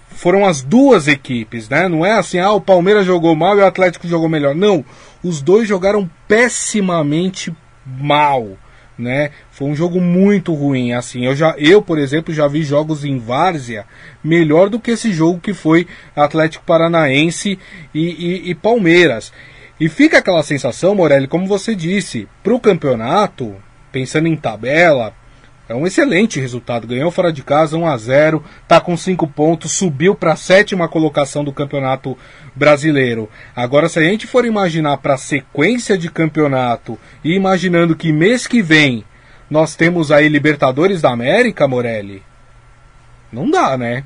foram 0.09 0.47
as 0.47 0.63
duas 0.63 1.07
equipes, 1.07 1.69
né? 1.69 1.87
Não 1.87 2.05
é 2.05 2.13
assim, 2.13 2.39
ah, 2.39 2.53
o 2.53 2.61
Palmeiras 2.61 3.05
jogou 3.07 3.37
mal 3.37 3.57
e 3.57 3.61
o 3.61 3.67
Atlético 3.67 4.09
jogou 4.09 4.29
melhor. 4.29 4.55
Não, 4.55 4.83
os 5.23 5.43
dois 5.43 5.69
jogaram 5.69 6.11
pessimamente 6.27 7.55
mal. 7.85 8.57
né? 8.99 9.31
Foi 9.51 9.69
um 9.69 9.75
jogo 9.75 10.01
muito 10.01 10.55
ruim, 10.55 10.93
assim. 10.93 11.27
Eu 11.27 11.37
já, 11.37 11.55
eu 11.59 11.83
por 11.83 11.99
exemplo, 11.99 12.33
já 12.33 12.49
vi 12.49 12.63
jogos 12.63 13.05
em 13.05 13.19
várzea 13.19 13.85
melhor 14.25 14.69
do 14.69 14.81
que 14.81 14.93
esse 14.93 15.13
jogo 15.13 15.41
que 15.41 15.53
foi 15.53 15.87
Atlético 16.17 16.65
Paranaense 16.65 17.59
e, 17.95 18.01
e, 18.01 18.51
e 18.51 18.55
Palmeiras. 18.55 19.33
E 19.81 19.89
fica 19.89 20.19
aquela 20.19 20.43
sensação, 20.43 20.95
Morelli, 20.95 21.27
como 21.27 21.47
você 21.47 21.75
disse, 21.75 22.29
para 22.43 22.55
o 22.55 22.61
campeonato, 22.61 23.57
pensando 23.93 24.29
em 24.29 24.37
tabela, 24.37 25.15
é 25.69 25.75
um 25.75 25.87
excelente 25.87 26.41
resultado. 26.41 26.87
Ganhou 26.87 27.11
fora 27.11 27.33
de 27.33 27.43
casa 27.43 27.77
1 27.77 27.87
a 27.87 27.97
0 27.97 28.45
está 28.63 28.81
com 28.81 28.97
5 28.97 29.27
pontos, 29.29 29.73
subiu 29.73 30.15
para 30.15 30.33
a 30.33 30.37
sétima 30.37 30.89
colocação 30.89 31.45
do 31.45 31.53
campeonato 31.53 32.19
brasileiro. 32.57 33.29
Agora, 33.55 33.89
se 33.89 33.99
a 33.99 34.03
gente 34.03 34.27
for 34.27 34.45
imaginar 34.45 34.97
para 34.99 35.15
a 35.15 35.19
sequência 35.19 35.97
de 35.97 36.11
campeonato 36.11 36.99
e 37.23 37.35
imaginando 37.35 37.95
que 37.95 38.13
mês 38.13 38.47
que 38.47 38.61
vem 38.61 39.05
nós 39.51 39.75
temos 39.75 40.13
aí 40.13 40.29
Libertadores 40.29 41.03
da 41.03 41.11
América, 41.11 41.67
Morelli, 41.67 42.23
não 43.33 43.51
dá, 43.51 43.77
né? 43.77 44.05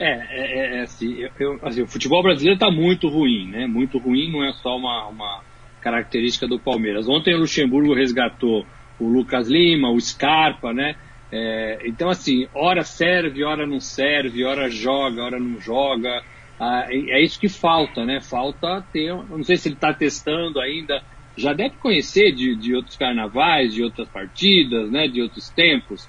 É, 0.00 0.10
é, 0.10 0.58
é, 0.58 0.76
é 0.78 0.80
assim, 0.82 1.28
eu, 1.38 1.60
assim, 1.62 1.82
o 1.82 1.86
futebol 1.86 2.22
brasileiro 2.22 2.54
está 2.54 2.70
muito 2.70 3.08
ruim, 3.08 3.46
né? 3.48 3.66
Muito 3.68 3.98
ruim, 3.98 4.32
não 4.32 4.44
é 4.44 4.52
só 4.54 4.76
uma, 4.76 5.06
uma 5.06 5.42
característica 5.80 6.48
do 6.48 6.58
Palmeiras. 6.58 7.08
Ontem 7.08 7.34
o 7.34 7.38
Luxemburgo 7.38 7.94
resgatou 7.94 8.66
o 8.98 9.08
Lucas 9.08 9.48
Lima, 9.48 9.90
o 9.90 10.00
Scarpa, 10.00 10.72
né? 10.72 10.96
É, 11.32 11.82
então, 11.84 12.08
assim, 12.08 12.46
hora 12.54 12.84
serve, 12.84 13.42
hora 13.42 13.66
não 13.66 13.80
serve, 13.80 14.44
hora 14.44 14.70
joga, 14.70 15.22
hora 15.22 15.40
não 15.40 15.60
joga. 15.60 16.22
Ah, 16.60 16.86
é, 16.88 17.18
é 17.18 17.22
isso 17.22 17.40
que 17.40 17.48
falta, 17.48 18.04
né? 18.04 18.20
Falta 18.20 18.84
ter. 18.92 19.12
Não 19.12 19.42
sei 19.42 19.56
se 19.56 19.68
ele 19.68 19.74
está 19.74 19.92
testando 19.92 20.60
ainda. 20.60 21.02
Já 21.36 21.52
deve 21.52 21.76
conhecer 21.76 22.32
de, 22.32 22.54
de 22.54 22.74
outros 22.76 22.96
carnavais, 22.96 23.74
de 23.74 23.82
outras 23.82 24.08
partidas, 24.08 24.90
né? 24.90 25.08
De 25.08 25.20
outros 25.20 25.50
tempos. 25.50 26.08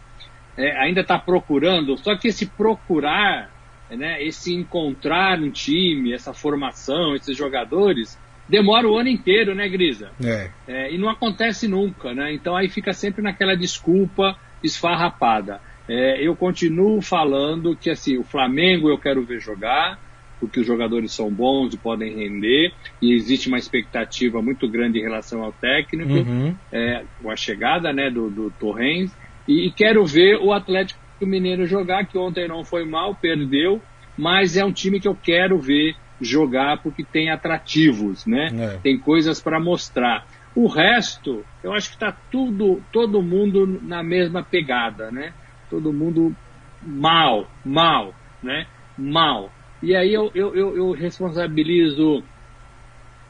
É, 0.56 0.78
ainda 0.80 1.02
está 1.02 1.18
procurando. 1.18 1.98
Só 1.98 2.16
que 2.16 2.28
esse 2.28 2.46
procurar 2.46 3.50
né, 3.90 4.24
esse 4.24 4.54
encontrar 4.54 5.40
um 5.40 5.52
time, 5.52 6.14
essa 6.14 6.34
formação, 6.34 7.16
esses 7.16 7.38
jogadores, 7.38 8.20
demora 8.48 8.88
o 8.88 8.98
ano 8.98 9.10
inteiro, 9.10 9.56
né, 9.56 9.68
Grisa? 9.68 10.12
É. 10.24 10.50
É, 10.68 10.94
e 10.94 10.98
não 10.98 11.10
acontece 11.10 11.68
nunca, 11.68 12.14
né? 12.14 12.34
Então 12.34 12.56
aí 12.56 12.70
fica 12.70 12.94
sempre 12.94 13.22
naquela 13.22 13.56
desculpa 13.56 14.38
esfarrapada. 14.64 15.60
É, 15.88 16.26
eu 16.26 16.36
continuo 16.36 17.02
falando 17.02 17.76
que 17.76 17.90
assim, 17.90 18.18
o 18.18 18.24
Flamengo 18.24 18.90
eu 18.90 18.98
quero 18.98 19.24
ver 19.24 19.40
jogar, 19.40 20.00
porque 20.40 20.60
os 20.60 20.66
jogadores 20.66 21.12
são 21.14 21.32
bons 21.32 21.74
e 21.74 21.78
podem 21.78 22.16
render, 22.16 22.74
e 23.02 23.14
existe 23.14 23.48
uma 23.48 23.58
expectativa 23.58 24.42
muito 24.42 24.68
grande 24.68 25.00
em 25.00 25.04
relação 25.04 25.44
ao 25.44 25.52
técnico, 25.52 26.12
uhum. 26.12 26.56
é, 26.72 27.04
com 27.22 27.30
a 27.30 27.36
chegada 27.36 27.94
né, 27.94 28.10
do, 28.10 28.30
do 28.30 28.52
Torrens, 28.52 29.12
e, 29.48 29.68
e 29.68 29.72
quero 29.72 30.06
ver 30.06 30.38
o 30.38 30.52
Atlético 30.52 31.00
Mineiro 31.22 31.66
jogar, 31.66 32.06
que 32.06 32.18
ontem 32.18 32.48
não 32.48 32.64
foi 32.64 32.84
mal, 32.86 33.16
perdeu, 33.16 33.82
mas 34.18 34.58
é 34.58 34.66
um 34.66 34.72
time 34.72 35.00
que 35.00 35.08
eu 35.08 35.16
quero 35.16 35.58
ver 35.58 35.96
jogar 36.22 36.82
porque 36.82 37.04
tem 37.04 37.30
atrativos, 37.30 38.26
né? 38.26 38.48
É. 38.54 38.78
Tem 38.78 38.98
coisas 38.98 39.42
para 39.42 39.60
mostrar. 39.60 40.26
O 40.56 40.68
resto, 40.68 41.46
eu 41.64 41.74
acho 41.74 41.90
que 41.90 41.96
está 41.96 42.12
tudo, 42.32 42.82
todo 42.92 43.22
mundo 43.22 43.80
na 43.82 44.02
mesma 44.02 44.42
pegada, 44.42 45.12
né? 45.12 45.34
Todo 45.70 45.92
mundo 45.92 46.36
mal, 46.82 47.50
mal, 47.64 48.16
né? 48.42 48.68
Mal. 48.98 49.52
E 49.84 49.96
aí 49.96 50.14
eu, 50.14 50.32
eu, 50.34 50.56
eu, 50.56 50.78
eu 50.78 50.92
responsabilizo 50.92 52.24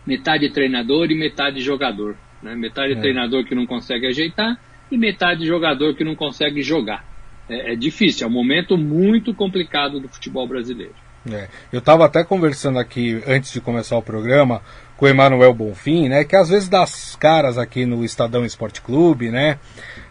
metade 0.05 0.51
treinador 0.51 1.09
e 1.09 1.15
metade 1.15 1.59
jogador. 1.61 2.15
Né? 2.43 2.55
Metade 2.55 2.93
é. 2.93 2.95
treinador 2.99 3.43
que 3.45 3.55
não 3.55 3.65
consegue 3.65 4.05
ajeitar 4.05 4.59
e 4.91 4.97
metade 4.97 5.45
jogador 5.45 5.95
que 5.95 6.03
não 6.03 6.15
consegue 6.15 6.61
jogar 6.61 7.03
é, 7.49 7.73
é 7.73 7.75
difícil, 7.75 8.25
é 8.25 8.29
um 8.29 8.33
momento 8.33 8.77
muito 8.77 9.33
complicado 9.33 9.99
do 9.99 10.07
futebol 10.07 10.47
brasileiro. 10.47 10.95
É. 11.31 11.47
Eu 11.73 11.79
estava 11.79 12.05
até 12.05 12.23
conversando 12.23 12.77
aqui 12.77 13.21
antes 13.25 13.51
de 13.51 13.59
começar 13.59 13.97
o 13.97 14.01
programa 14.01 14.61
com 14.95 15.05
o 15.05 15.07
Emanuel 15.07 15.53
Bonfim, 15.53 16.07
né? 16.07 16.23
Que 16.23 16.35
às 16.35 16.49
vezes 16.49 16.69
dá 16.69 16.83
as 16.83 17.15
caras 17.15 17.57
aqui 17.57 17.85
no 17.85 18.05
Estadão 18.05 18.45
Esporte 18.45 18.81
Clube, 18.81 19.29
né? 19.31 19.57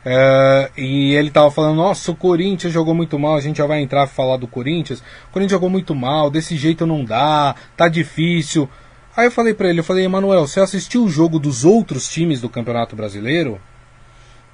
É, 0.05 0.71
e 0.77 1.15
ele 1.15 1.29
estava 1.29 1.51
falando, 1.51 1.77
nossa, 1.77 2.11
o 2.11 2.17
Corinthians 2.17 2.73
jogou 2.73 2.95
muito 2.95 3.19
mal, 3.19 3.37
a 3.37 3.41
gente 3.41 3.59
já 3.59 3.67
vai 3.67 3.81
entrar 3.81 4.07
para 4.07 4.15
falar 4.15 4.37
do 4.37 4.49
Corinthians. 4.49 5.01
O 5.29 5.33
Corinthians 5.33 5.53
jogou 5.53 5.71
muito 5.71 5.95
mal, 5.95 6.31
desse 6.31 6.57
jeito 6.57 6.85
não 6.85 7.05
dá, 7.05 7.55
tá 7.77 7.89
difícil. 7.89 8.69
Aí 9.17 9.27
eu 9.27 9.31
falei 9.31 9.55
para 9.55 9.71
ele, 9.71 9.79
eu 9.79 9.85
falei, 9.85 10.05
Emanuel, 10.05 10.47
você 10.47 10.59
assistiu 10.59 11.05
o 11.05 11.09
jogo 11.09 11.39
dos 11.39 11.65
outros 11.65 12.09
times 12.09 12.41
do 12.41 12.49
Campeonato 12.49 12.97
Brasileiro? 12.97 13.61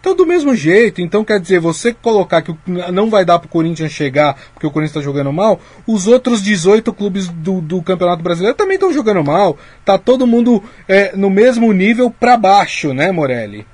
Então, 0.01 0.17
do 0.17 0.27
mesmo 0.27 0.55
jeito, 0.55 1.03
então 1.03 1.23
quer 1.23 1.39
dizer, 1.39 1.61
você 1.61 1.93
colocar 1.93 2.41
que 2.41 2.55
não 2.67 3.11
vai 3.11 3.23
dar 3.23 3.39
para 3.39 3.47
o 3.47 3.51
Corinthians 3.51 3.93
chegar 3.93 4.35
porque 4.55 4.67
o 4.67 4.71
Corinthians 4.71 4.97
está 4.97 5.03
jogando 5.03 5.31
mal, 5.31 5.61
os 5.87 6.07
outros 6.07 6.43
18 6.43 6.91
clubes 6.95 7.29
do, 7.29 7.61
do 7.61 7.83
Campeonato 7.83 8.23
Brasileiro 8.23 8.57
também 8.57 8.77
estão 8.77 8.93
jogando 8.93 9.23
mal. 9.23 9.59
Tá 9.85 9.99
todo 9.99 10.27
mundo 10.27 10.65
é, 10.89 11.15
no 11.15 11.29
mesmo 11.29 11.71
nível 11.73 12.11
para 12.11 12.37
baixo, 12.39 12.95
né, 12.95 13.13
Morelli? 13.13 13.67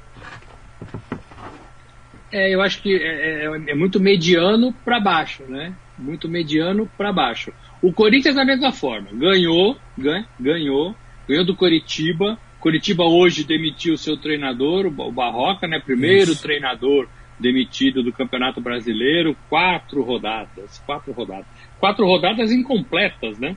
É, 2.33 2.52
eu 2.52 2.61
acho 2.61 2.83
que 2.83 2.95
é, 2.95 3.45
é, 3.45 3.71
é 3.71 3.75
muito 3.75 4.00
mediano 4.00 4.73
para 4.85 4.99
baixo, 4.99 5.45
né? 5.49 5.73
Muito 5.97 6.28
mediano 6.28 6.90
para 6.99 7.12
baixo. 7.12 7.52
O 7.80 7.92
Corinthians 7.92 8.35
da 8.35 8.45
mesma 8.45 8.73
forma, 8.73 9.09
ganhou, 9.12 9.76
ganha, 9.97 10.26
ganhou, 10.38 10.95
ganhou 11.28 11.45
do 11.45 11.54
Coritiba, 11.54 12.37
Curitiba 12.61 13.05
hoje 13.05 13.45
demitiu 13.45 13.97
seu 13.97 14.17
treinador, 14.17 14.87
o 14.87 15.13
Barroca, 15.13 15.67
né? 15.67 15.79
Primeiro 15.79 16.33
Isso. 16.33 16.43
treinador 16.43 17.09
demitido 17.39 18.03
do 18.03 18.13
Campeonato 18.13 18.61
Brasileiro, 18.61 19.37
quatro 19.49 20.03
rodadas, 20.03 20.79
quatro 20.87 21.13
rodadas. 21.13 21.47
Quatro 21.79 22.07
rodadas 22.07 22.51
incompletas, 22.51 23.39
né? 23.39 23.57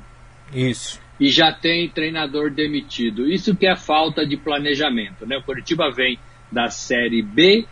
Isso. 0.53 1.01
E 1.19 1.29
já 1.29 1.51
tem 1.51 1.89
treinador 1.89 2.51
demitido. 2.51 3.29
Isso 3.29 3.55
que 3.55 3.67
é 3.67 3.75
falta 3.75 4.25
de 4.25 4.37
planejamento, 4.37 5.25
né? 5.25 5.37
O 5.37 5.43
Curitiba 5.43 5.91
vem 5.91 6.19
da 6.51 6.69
Série 6.69 7.21
B, 7.21 7.65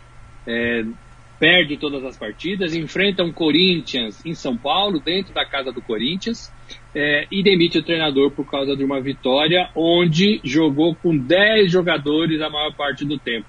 é, 0.46 0.84
perde 1.38 1.76
todas 1.76 2.04
as 2.04 2.16
partidas, 2.16 2.74
enfrenta 2.74 3.22
um 3.22 3.32
Corinthians 3.32 4.24
em 4.24 4.34
São 4.34 4.56
Paulo, 4.56 5.00
dentro 5.00 5.32
da 5.32 5.44
casa 5.44 5.72
do 5.72 5.80
Corinthians, 5.80 6.52
é, 6.94 7.26
e 7.30 7.42
demite 7.42 7.78
o 7.78 7.82
treinador 7.82 8.30
por 8.30 8.50
causa 8.50 8.76
de 8.76 8.84
uma 8.84 9.00
vitória, 9.00 9.70
onde 9.74 10.40
jogou 10.42 10.94
com 10.94 11.16
10 11.16 11.70
jogadores 11.70 12.40
a 12.40 12.50
maior 12.50 12.74
parte 12.74 13.04
do 13.04 13.18
tempo. 13.18 13.46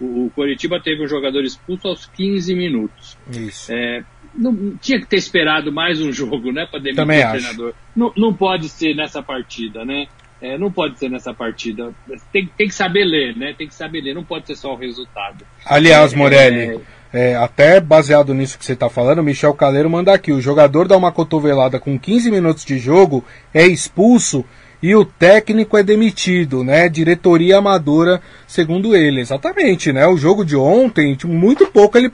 O, 0.00 0.26
o 0.26 0.30
Coritiba 0.30 0.80
teve 0.80 1.04
um 1.04 1.08
jogador 1.08 1.44
expulso 1.44 1.88
aos 1.88 2.06
15 2.06 2.54
minutos. 2.54 3.16
Isso. 3.30 3.72
É, 3.72 4.04
não, 4.36 4.76
tinha 4.76 5.00
que 5.00 5.06
ter 5.06 5.16
esperado 5.16 5.72
mais 5.72 6.00
um 6.00 6.10
jogo, 6.12 6.52
né, 6.52 6.66
para 6.66 6.80
demitir 6.80 6.96
Também 6.96 7.24
o 7.24 7.30
treinador. 7.30 7.74
Não, 7.94 8.12
não 8.16 8.34
pode 8.34 8.68
ser 8.68 8.94
nessa 8.94 9.22
partida, 9.22 9.84
né? 9.84 10.06
É, 10.40 10.58
não 10.58 10.70
pode 10.70 10.98
ser 10.98 11.08
nessa 11.08 11.32
partida. 11.32 11.94
Tem, 12.30 12.46
tem, 12.46 12.66
que 12.68 12.74
saber 12.74 13.04
ler, 13.04 13.34
né? 13.34 13.54
Tem 13.56 13.66
que 13.66 13.74
saber 13.74 14.02
ler, 14.02 14.14
não 14.14 14.24
pode 14.24 14.46
ser 14.46 14.56
só 14.56 14.74
o 14.74 14.76
resultado. 14.76 15.46
Aliás, 15.64 16.12
é, 16.12 16.16
Morelli, 16.16 16.58
é, 16.58 16.80
é, 17.14 17.36
até 17.36 17.78
baseado 17.78 18.34
nisso 18.34 18.58
que 18.58 18.64
você 18.64 18.72
está 18.72 18.90
falando, 18.90 19.22
Michel 19.22 19.54
Caleiro 19.54 19.88
manda 19.88 20.12
aqui: 20.12 20.32
o 20.32 20.40
jogador 20.40 20.88
dá 20.88 20.96
uma 20.96 21.12
cotovelada 21.12 21.78
com 21.78 21.96
15 21.96 22.28
minutos 22.28 22.64
de 22.64 22.76
jogo, 22.76 23.24
é 23.54 23.64
expulso 23.64 24.44
e 24.82 24.96
o 24.96 25.04
técnico 25.04 25.78
é 25.78 25.82
demitido, 25.84 26.64
né? 26.64 26.88
Diretoria 26.88 27.58
amadora, 27.58 28.20
segundo 28.48 28.96
ele. 28.96 29.20
Exatamente, 29.20 29.92
né? 29.92 30.04
O 30.08 30.16
jogo 30.16 30.44
de 30.44 30.56
ontem, 30.56 31.14
tipo, 31.14 31.32
muito 31.32 31.68
pouco 31.68 31.96
ele 31.96 32.10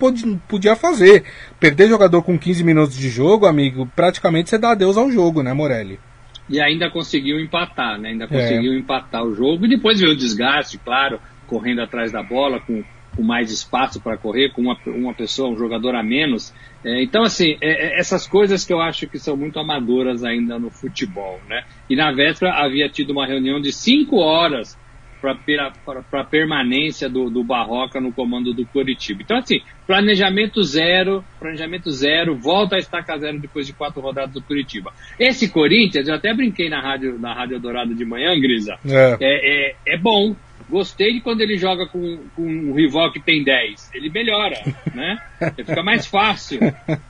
podia 0.46 0.76
fazer. 0.76 1.24
Perder 1.58 1.88
jogador 1.88 2.22
com 2.22 2.38
15 2.38 2.62
minutos 2.62 2.94
de 2.94 3.08
jogo, 3.08 3.46
amigo, 3.46 3.90
praticamente 3.96 4.50
você 4.50 4.58
dá 4.58 4.72
adeus 4.72 4.98
ao 4.98 5.10
jogo, 5.10 5.42
né, 5.42 5.54
Morelli? 5.54 5.98
E 6.46 6.60
ainda 6.60 6.90
conseguiu 6.90 7.40
empatar, 7.40 7.98
né? 7.98 8.10
Ainda 8.10 8.28
conseguiu 8.28 8.74
é. 8.74 8.76
empatar 8.76 9.24
o 9.24 9.34
jogo. 9.34 9.64
E 9.64 9.70
depois 9.70 9.98
veio 9.98 10.12
o 10.12 10.16
desgaste, 10.16 10.76
claro, 10.76 11.18
correndo 11.46 11.80
atrás 11.80 12.12
da 12.12 12.22
bola, 12.22 12.60
com 12.60 12.84
com 13.16 13.22
mais 13.22 13.50
espaço 13.50 14.00
para 14.00 14.16
correr, 14.16 14.50
com 14.50 14.62
uma, 14.62 14.76
uma 14.86 15.14
pessoa, 15.14 15.50
um 15.50 15.56
jogador 15.56 15.94
a 15.94 16.02
menos. 16.02 16.54
É, 16.84 17.02
então, 17.02 17.22
assim, 17.22 17.56
é, 17.60 17.96
é, 17.96 18.00
essas 18.00 18.26
coisas 18.26 18.64
que 18.64 18.72
eu 18.72 18.80
acho 18.80 19.06
que 19.06 19.18
são 19.18 19.36
muito 19.36 19.58
amadoras 19.58 20.24
ainda 20.24 20.58
no 20.58 20.70
futebol, 20.70 21.40
né? 21.48 21.64
E 21.88 21.96
na 21.96 22.12
véspera 22.12 22.54
havia 22.54 22.88
tido 22.88 23.10
uma 23.10 23.26
reunião 23.26 23.60
de 23.60 23.72
cinco 23.72 24.16
horas 24.16 24.78
para 25.20 26.20
a 26.20 26.24
permanência 26.24 27.08
do, 27.08 27.28
do 27.28 27.44
Barroca 27.44 28.00
no 28.00 28.12
comando 28.12 28.54
do 28.54 28.64
Curitiba. 28.64 29.20
Então, 29.22 29.36
assim, 29.36 29.60
planejamento 29.86 30.62
zero, 30.62 31.22
planejamento 31.38 31.90
zero, 31.90 32.34
volta 32.36 32.76
a 32.76 32.78
estaca 32.78 33.18
zero 33.18 33.38
depois 33.38 33.66
de 33.66 33.74
quatro 33.74 34.00
rodadas 34.00 34.32
do 34.32 34.42
Curitiba. 34.42 34.92
Esse 35.18 35.50
Corinthians, 35.50 36.08
eu 36.08 36.14
até 36.14 36.32
brinquei 36.32 36.70
na 36.70 36.80
Rádio, 36.80 37.18
na 37.18 37.34
rádio 37.34 37.60
Dourado 37.60 37.94
de 37.94 38.04
manhã, 38.04 38.38
Grisa, 38.40 38.78
é. 38.86 39.16
É, 39.20 39.70
é, 39.70 39.76
é 39.94 39.98
bom, 39.98 40.34
Gostei 40.70 41.14
de 41.14 41.20
quando 41.20 41.40
ele 41.40 41.56
joga 41.56 41.86
com, 41.86 42.18
com 42.34 42.42
um 42.42 42.72
rival 42.72 43.12
que 43.12 43.20
tem 43.20 43.42
10. 43.42 43.90
Ele 43.94 44.08
melhora, 44.08 44.56
né? 44.94 45.18
Fica 45.56 45.82
mais 45.82 46.06
fácil. 46.06 46.60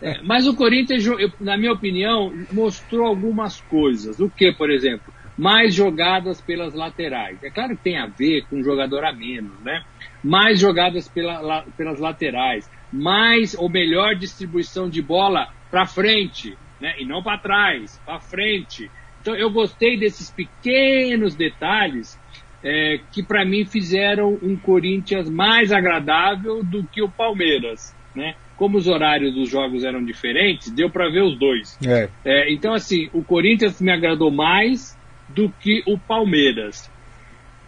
É, 0.00 0.21
mas 0.23 0.47
o 0.47 0.57
Corinthians, 0.57 1.05
na 1.38 1.57
minha 1.57 1.73
opinião, 1.73 2.33
mostrou 2.52 3.07
algumas 3.07 3.61
coisas. 3.61 4.19
O 4.19 4.31
que, 4.31 4.52
por 4.52 4.71
exemplo? 4.71 5.12
mais 5.40 5.75
jogadas 5.75 6.38
pelas 6.38 6.75
laterais. 6.75 7.43
É 7.43 7.49
claro 7.49 7.75
que 7.75 7.85
tem 7.85 7.97
a 7.97 8.05
ver 8.05 8.45
com 8.45 8.57
um 8.57 8.62
jogador 8.62 9.07
a 9.07 9.12
menos, 9.12 9.59
né? 9.61 9.83
Mais 10.23 10.61
jogadas 10.61 11.09
pela, 11.09 11.40
la, 11.40 11.62
pelas 11.79 11.99
laterais, 11.99 12.71
mais 12.93 13.55
ou 13.55 13.71
melhor 13.71 14.14
distribuição 14.14 14.87
de 14.90 15.00
bola 15.00 15.49
para 15.71 15.87
frente, 15.87 16.59
né? 16.79 16.95
E 16.99 17.07
não 17.07 17.23
para 17.23 17.38
trás, 17.38 17.99
para 18.05 18.21
frente. 18.21 18.90
Então 19.23 19.35
eu 19.35 19.50
gostei 19.50 19.99
desses 19.99 20.31
pequenos 20.31 21.35
detalhes 21.35 22.21
é, 22.62 23.00
que 23.12 23.23
para 23.23 23.45
mim 23.45 23.64
fizeram 23.64 24.38
um 24.43 24.57
Corinthians 24.57 25.29
mais 25.29 25.73
agradável 25.73 26.62
do 26.62 26.85
que 26.85 27.02
o 27.02 27.09
Palmeiras, 27.09 27.95
né? 28.14 28.35
Como 28.57 28.76
os 28.76 28.87
horários 28.87 29.35
dos 29.35 29.49
jogos 29.49 29.85
eram 29.85 30.05
diferentes, 30.05 30.71
deu 30.71 30.90
para 30.90 31.09
ver 31.09 31.23
os 31.23 31.38
dois. 31.38 31.79
É. 31.87 32.09
É, 32.25 32.52
então 32.52 32.75
assim, 32.75 33.09
o 33.12 33.23
Corinthians 33.23 33.81
me 33.81 33.90
agradou 33.90 34.31
mais 34.31 34.99
do 35.29 35.49
que 35.61 35.83
o 35.87 35.99
Palmeiras, 35.99 36.90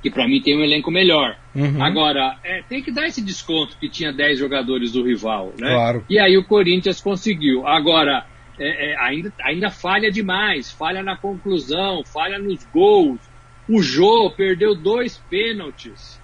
que 0.03 0.11
para 0.11 0.27
mim 0.27 0.43
tem 0.43 0.57
um 0.57 0.63
elenco 0.63 0.91
melhor. 0.91 1.37
Uhum. 1.55 1.83
Agora, 1.83 2.37
é, 2.45 2.63
tem 2.69 2.83
que 2.83 2.91
dar 2.91 3.07
esse 3.07 3.23
desconto 3.23 3.79
que 3.79 3.89
tinha 3.89 4.13
10 4.13 4.39
jogadores 4.39 4.93
do 4.93 5.03
rival, 5.03 5.55
né? 5.59 5.71
Claro. 5.71 6.05
E 6.11 6.19
aí 6.19 6.37
o 6.37 6.45
Corinthians 6.45 7.01
conseguiu. 7.01 7.67
Agora, 7.67 8.27
é, 8.59 8.93
é, 8.93 8.97
ainda, 8.99 9.33
ainda 9.43 9.71
falha 9.71 10.11
demais, 10.11 10.71
falha 10.71 11.03
na 11.03 11.17
conclusão, 11.17 12.05
falha 12.05 12.39
nos 12.39 12.65
gols. 12.67 13.21
O 13.69 13.83
Jô 13.83 14.31
perdeu 14.37 14.75
dois 14.75 15.19
pênaltis. 15.31 16.21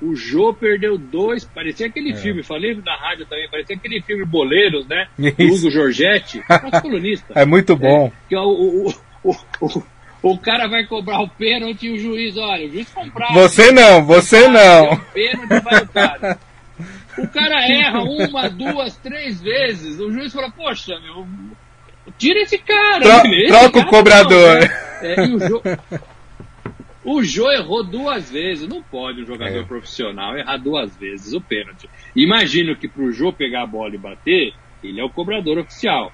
O 0.00 0.16
Jô 0.16 0.52
perdeu 0.52 0.98
dois. 0.98 1.44
Parecia 1.44 1.86
aquele 1.86 2.10
é. 2.10 2.16
filme, 2.16 2.42
falei 2.42 2.74
na 2.74 2.96
rádio 2.96 3.24
também, 3.26 3.48
parecia 3.48 3.76
aquele 3.76 4.02
filme 4.02 4.24
Boleiros, 4.24 4.86
né? 4.86 5.06
Isso. 5.38 5.66
Hugo 5.66 5.70
Giorgetti, 5.70 6.42
colunista. 6.82 7.32
É 7.36 7.44
muito 7.44 7.76
bom. 7.76 8.06
É, 8.06 8.12
que 8.28 8.34
é 8.34 8.40
o, 8.40 8.50
o, 8.50 8.94
o, 9.22 9.36
o, 9.60 9.82
o 10.22 10.38
cara 10.38 10.66
vai 10.66 10.84
cobrar 10.86 11.20
o 11.20 11.28
pênalti 11.28 11.86
e 11.86 11.90
o 11.92 11.98
juiz, 11.98 12.36
olha, 12.36 12.66
o 12.66 12.70
juiz 12.70 12.90
comprava. 12.90 13.32
Você 13.32 13.70
não, 13.70 14.04
você 14.04 14.48
não. 14.48 14.92
O 14.92 15.00
pênalti 15.12 15.62
vai 15.62 15.82
o 15.82 15.88
cara. 15.88 16.38
O 17.18 17.28
cara 17.28 17.68
erra 17.68 18.02
uma, 18.02 18.48
duas, 18.48 18.96
três 18.96 19.40
vezes. 19.40 20.00
O 20.00 20.10
juiz 20.10 20.32
fala, 20.32 20.50
poxa, 20.50 20.98
meu, 21.00 21.26
tira 22.18 22.40
esse 22.40 22.58
cara. 22.58 23.00
Tro 23.00 23.32
esse 23.32 23.46
troca 23.48 23.70
cara 23.72 23.86
o 23.86 23.90
cobrador. 23.90 24.54
Não, 24.54 24.60
né? 24.60 24.70
é, 25.02 25.26
e 25.26 25.34
o, 25.34 25.38
jo... 25.38 25.62
o 27.04 27.22
Jô 27.22 27.50
errou 27.50 27.84
duas 27.84 28.30
vezes. 28.30 28.68
Não 28.68 28.82
pode 28.82 29.22
um 29.22 29.26
jogador 29.26 29.60
é. 29.60 29.64
profissional 29.64 30.36
errar 30.36 30.56
duas 30.56 30.96
vezes 30.96 31.32
o 31.32 31.40
pênalti. 31.40 31.88
Imagino 32.14 32.76
que 32.76 32.88
pro 32.88 33.12
Jô 33.12 33.32
pegar 33.32 33.62
a 33.62 33.66
bola 33.66 33.94
e 33.94 33.98
bater, 33.98 34.54
ele 34.82 35.00
é 35.00 35.04
o 35.04 35.10
cobrador 35.10 35.58
oficial. 35.58 36.12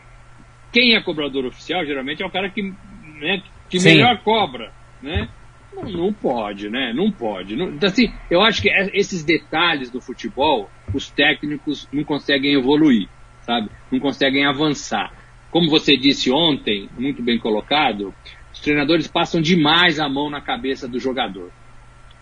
Quem 0.72 0.94
é 0.94 1.00
cobrador 1.00 1.46
oficial, 1.46 1.84
geralmente, 1.84 2.22
é 2.22 2.26
o 2.26 2.30
cara 2.30 2.50
que, 2.50 2.62
né, 2.62 3.42
que 3.70 3.80
melhor 3.82 4.18
cobra, 4.22 4.72
né? 5.02 5.28
Não, 5.74 5.84
não, 5.84 6.12
pode, 6.12 6.68
né? 6.68 6.92
Não 6.94 7.10
pode. 7.10 7.54
Não, 7.54 7.68
então, 7.70 7.88
assim, 7.88 8.12
eu 8.30 8.40
acho 8.40 8.62
que 8.62 8.70
é, 8.70 8.90
esses 8.94 9.22
detalhes 9.22 9.90
do 9.90 10.00
futebol, 10.00 10.70
os 10.94 11.10
técnicos 11.10 11.88
não 11.92 12.04
conseguem 12.04 12.54
evoluir, 12.54 13.08
sabe? 13.42 13.70
Não 13.90 14.00
conseguem 14.00 14.46
avançar. 14.46 15.12
Como 15.50 15.70
você 15.70 15.96
disse 15.96 16.30
ontem, 16.30 16.88
muito 16.98 17.22
bem 17.22 17.38
colocado, 17.38 18.14
os 18.52 18.60
treinadores 18.60 19.06
passam 19.06 19.40
demais 19.40 20.00
a 20.00 20.08
mão 20.08 20.30
na 20.30 20.40
cabeça 20.40 20.88
do 20.88 20.98
jogador. 20.98 21.50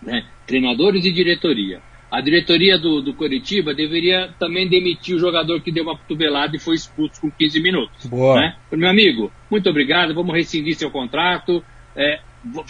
Né? 0.01 0.25
Treinadores 0.45 1.05
e 1.05 1.11
diretoria. 1.11 1.81
A 2.09 2.21
diretoria 2.21 2.77
do, 2.77 3.01
do 3.01 3.13
Coritiba 3.13 3.73
deveria 3.73 4.33
também 4.39 4.67
demitir 4.67 5.15
o 5.15 5.19
jogador 5.19 5.61
que 5.61 5.71
deu 5.71 5.83
uma 5.83 5.97
cotovelada 5.97 6.55
e 6.55 6.59
foi 6.59 6.75
expulso 6.75 7.19
com 7.19 7.29
15 7.29 7.61
minutos. 7.61 8.05
Boa. 8.05 8.39
Né? 8.39 8.55
Meu 8.71 8.89
amigo, 8.89 9.31
muito 9.51 9.69
obrigado, 9.69 10.13
vamos 10.13 10.33
rescindir 10.33 10.75
seu 10.75 10.89
contrato. 10.89 11.63
É, 11.95 12.21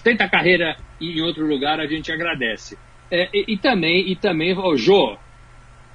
tenta 0.04 0.24
a 0.24 0.30
carreira 0.30 0.76
em 1.00 1.22
outro 1.22 1.46
lugar, 1.46 1.80
a 1.80 1.86
gente 1.86 2.12
agradece. 2.12 2.78
É, 3.12 3.30
e, 3.32 3.54
e, 3.54 3.58
também, 3.58 4.10
e 4.10 4.16
também, 4.16 4.58
oh, 4.58 4.76
Jô, 4.76 5.18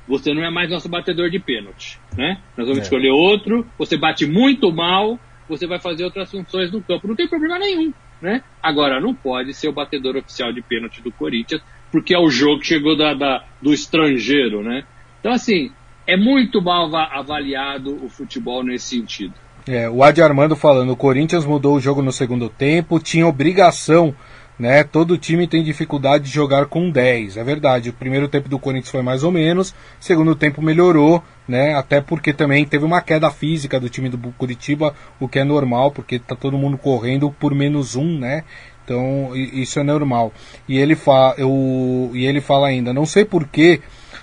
você 0.07 0.33
não 0.33 0.45
é 0.45 0.51
mais 0.51 0.71
nosso 0.71 0.89
batedor 0.89 1.29
de 1.29 1.39
pênalti, 1.39 1.99
né? 2.17 2.41
Nós 2.57 2.67
vamos 2.67 2.79
é. 2.79 2.83
escolher 2.83 3.11
outro, 3.11 3.67
você 3.79 3.97
bate 3.97 4.25
muito 4.27 4.73
mal, 4.73 5.19
você 5.49 5.67
vai 5.67 5.79
fazer 5.79 6.05
outras 6.05 6.31
funções 6.31 6.71
no 6.71 6.83
campo, 6.83 7.09
não 7.09 7.17
tem 7.17 7.29
problema 7.29 7.59
nenhum, 7.59 7.93
né? 8.21 8.43
Agora, 8.63 9.01
não 9.01 9.15
pode 9.15 9.55
ser 9.55 9.69
o 9.69 9.73
batedor 9.73 10.17
oficial 10.17 10.53
de 10.53 10.63
pênalti 10.63 11.03
do 11.03 11.13
Corinthians, 11.13 11.63
porque 11.91 12.15
é 12.15 12.19
o 12.19 12.31
jogo 12.31 12.61
que 12.61 12.67
chegou 12.67 12.97
da, 12.97 13.15
da 13.15 13.45
do 13.61 13.73
estrangeiro, 13.73 14.63
né? 14.63 14.85
Então, 15.21 15.33
assim, 15.33 15.71
é 16.07 16.17
muito 16.17 16.61
mal 16.61 16.95
avaliado 16.95 18.05
o 18.05 18.09
futebol 18.09 18.65
nesse 18.65 18.97
sentido. 18.97 19.35
É, 19.67 19.89
o 19.89 20.03
Adi 20.03 20.21
Armando 20.21 20.57
falando, 20.57 20.91
o 20.91 20.97
Corinthians 20.97 21.47
mudou 21.47 21.77
o 21.77 21.81
jogo 21.81 22.03
no 22.03 22.11
segundo 22.11 22.49
tempo, 22.49 22.99
tinha 22.99 23.27
obrigação 23.27 24.15
né? 24.63 24.85
Todo 24.85 25.19
time 25.19 25.49
tem 25.49 25.61
dificuldade 25.61 26.23
de 26.23 26.31
jogar 26.31 26.67
com 26.67 26.89
10, 26.89 27.37
é 27.37 27.43
verdade. 27.43 27.91
O 27.91 27.93
primeiro 27.93 28.29
tempo 28.29 28.49
do 28.49 28.61
Corinthians 28.61 28.93
foi 28.93 29.03
mais 29.03 29.25
ou 29.25 29.33
menos, 29.33 29.75
segundo 29.99 30.37
tempo 30.37 30.63
melhorou, 30.63 31.21
né? 31.49 31.75
Até 31.75 32.01
porque 32.01 32.33
também 32.33 32.65
teve 32.65 32.85
uma 32.85 33.01
queda 33.01 33.29
física 33.29 33.81
do 33.81 33.89
time 33.89 34.09
do 34.09 34.17
Curitiba, 34.39 34.95
o 35.19 35.27
que 35.27 35.41
é 35.41 35.45
normal, 35.45 35.91
porque 35.91 36.17
tá 36.17 36.37
todo 36.37 36.57
mundo 36.57 36.79
correndo 36.79 37.29
por 37.29 37.53
menos 37.53 37.97
um, 37.97 38.21
né? 38.21 38.45
Então 38.85 39.35
isso 39.35 39.81
é 39.81 39.83
normal. 39.83 40.33
E 40.69 40.79
ele, 40.79 40.95
fa 40.95 41.35
eu, 41.37 42.13
e 42.15 42.25
ele 42.25 42.41
fala 42.41 42.69
ainda, 42.69 42.93
não 42.93 43.05
sei 43.05 43.25
por 43.25 43.49
que 43.49 43.81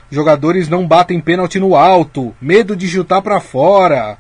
jogadores 0.09 0.69
não 0.69 0.87
batem 0.87 1.19
pênalti 1.19 1.59
no 1.59 1.75
alto, 1.75 2.33
medo 2.41 2.77
de 2.77 2.87
chutar 2.87 3.21
para 3.21 3.41
fora. 3.41 4.17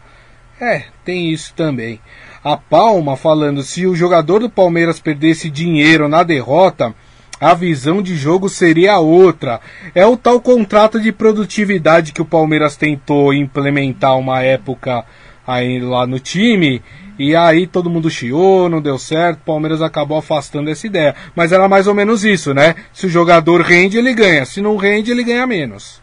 É, 0.59 0.83
tem 1.05 1.31
isso 1.31 1.53
também 1.53 2.01
a 2.43 2.55
Palma 2.55 3.17
falando 3.17 3.61
se 3.63 3.85
o 3.85 3.95
jogador 3.95 4.39
do 4.39 4.49
Palmeiras 4.49 4.99
perdesse 4.99 5.49
dinheiro 5.49 6.07
na 6.07 6.23
derrota, 6.23 6.93
a 7.39 7.53
visão 7.53 8.01
de 8.01 8.15
jogo 8.15 8.49
seria 8.49 8.99
outra. 8.99 9.61
É 9.95 10.05
o 10.05 10.17
tal 10.17 10.41
contrato 10.41 10.99
de 10.99 11.11
produtividade 11.11 12.11
que 12.11 12.21
o 12.21 12.25
Palmeiras 12.25 12.75
tentou 12.75 13.33
implementar 13.33 14.17
uma 14.17 14.41
época 14.41 15.05
aí 15.47 15.79
lá 15.79 16.05
no 16.05 16.19
time. 16.19 16.81
E 17.17 17.35
aí 17.35 17.67
todo 17.67 17.89
mundo 17.89 18.09
chiou, 18.09 18.69
não 18.69 18.81
deu 18.81 18.97
certo, 18.97 19.43
Palmeiras 19.45 19.81
acabou 19.81 20.17
afastando 20.17 20.69
essa 20.69 20.87
ideia. 20.87 21.15
Mas 21.35 21.51
era 21.51 21.67
mais 21.67 21.87
ou 21.87 21.93
menos 21.93 22.23
isso, 22.23 22.53
né? 22.53 22.75
Se 22.93 23.05
o 23.05 23.09
jogador 23.09 23.61
rende, 23.61 23.97
ele 23.97 24.13
ganha. 24.13 24.45
Se 24.45 24.61
não 24.61 24.77
rende, 24.77 25.11
ele 25.11 25.23
ganha 25.23 25.45
menos. 25.45 26.01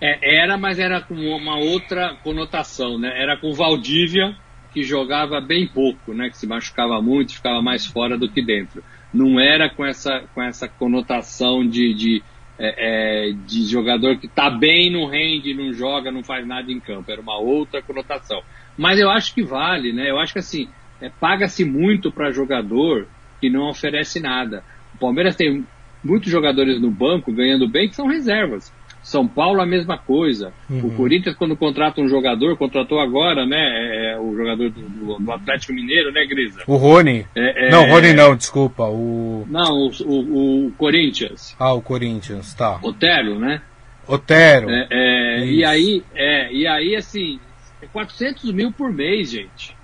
É, 0.00 0.42
era, 0.42 0.56
mas 0.56 0.78
era 0.78 1.00
com 1.00 1.14
uma 1.14 1.56
outra 1.56 2.14
conotação, 2.22 2.98
né? 2.98 3.10
Era 3.20 3.36
com 3.36 3.52
Valdívia, 3.52 4.36
que 4.78 4.84
jogava 4.84 5.40
bem 5.40 5.66
pouco, 5.66 6.14
né? 6.14 6.30
Que 6.30 6.38
se 6.38 6.46
machucava 6.46 7.02
muito, 7.02 7.34
ficava 7.34 7.60
mais 7.60 7.84
fora 7.84 8.16
do 8.16 8.28
que 8.28 8.40
dentro. 8.40 8.80
Não 9.12 9.40
era 9.40 9.68
com 9.68 9.84
essa, 9.84 10.22
com 10.32 10.40
essa 10.40 10.68
conotação 10.68 11.66
de, 11.66 11.92
de, 11.94 12.22
é, 12.56 13.30
é, 13.30 13.32
de 13.32 13.64
jogador 13.64 14.18
que 14.18 14.26
está 14.26 14.48
bem, 14.48 14.88
não 14.92 15.06
rende, 15.06 15.52
não 15.52 15.72
joga, 15.72 16.12
não 16.12 16.22
faz 16.22 16.46
nada 16.46 16.70
em 16.70 16.78
campo. 16.78 17.10
Era 17.10 17.20
uma 17.20 17.36
outra 17.40 17.82
conotação. 17.82 18.40
Mas 18.76 19.00
eu 19.00 19.10
acho 19.10 19.34
que 19.34 19.42
vale, 19.42 19.92
né? 19.92 20.08
Eu 20.08 20.18
acho 20.20 20.32
que 20.32 20.38
assim, 20.38 20.68
é, 21.00 21.10
paga-se 21.10 21.64
muito 21.64 22.12
para 22.12 22.30
jogador 22.30 23.08
que 23.40 23.50
não 23.50 23.68
oferece 23.68 24.20
nada. 24.20 24.62
O 24.94 24.98
Palmeiras 24.98 25.34
tem 25.34 25.66
muitos 26.04 26.30
jogadores 26.30 26.80
no 26.80 26.90
banco 26.92 27.32
ganhando 27.32 27.68
bem 27.68 27.88
que 27.88 27.96
são 27.96 28.06
reservas. 28.06 28.72
São 29.08 29.26
Paulo 29.26 29.62
a 29.62 29.66
mesma 29.66 29.96
coisa. 29.96 30.52
Uhum. 30.68 30.86
O 30.86 30.90
Corinthians, 30.94 31.34
quando 31.34 31.56
contrata 31.56 31.98
um 31.98 32.08
jogador, 32.08 32.58
contratou 32.58 33.00
agora, 33.00 33.46
né? 33.46 33.56
É, 33.56 34.12
é 34.12 34.20
o 34.20 34.36
jogador 34.36 34.68
do, 34.68 35.18
do, 35.18 35.32
Atlético 35.32 35.72
Mineiro, 35.72 36.12
né, 36.12 36.26
Grisa? 36.26 36.62
O 36.66 36.76
Rony. 36.76 37.26
É, 37.34 37.68
é 37.68 37.70
não, 37.70 37.84
o 37.84 37.90
Rony 37.90 38.12
não, 38.12 38.36
desculpa. 38.36 38.84
O... 38.84 39.46
Não, 39.48 39.72
o, 39.72 39.90
o, 40.04 40.66
o, 40.66 40.72
Corinthians. 40.72 41.56
Ah, 41.58 41.72
o 41.72 41.80
Corinthians, 41.80 42.52
tá. 42.52 42.78
Otero, 42.82 43.38
né? 43.38 43.62
Otero. 44.06 44.68
É, 44.68 44.86
é, 44.90 45.46
e 45.46 45.64
aí, 45.64 46.04
é, 46.14 46.52
e 46.52 46.66
aí, 46.66 46.94
assim, 46.94 47.40
é 47.80 47.86
400 47.86 48.52
mil 48.52 48.70
por 48.70 48.92
mês, 48.92 49.30
gente. 49.30 49.74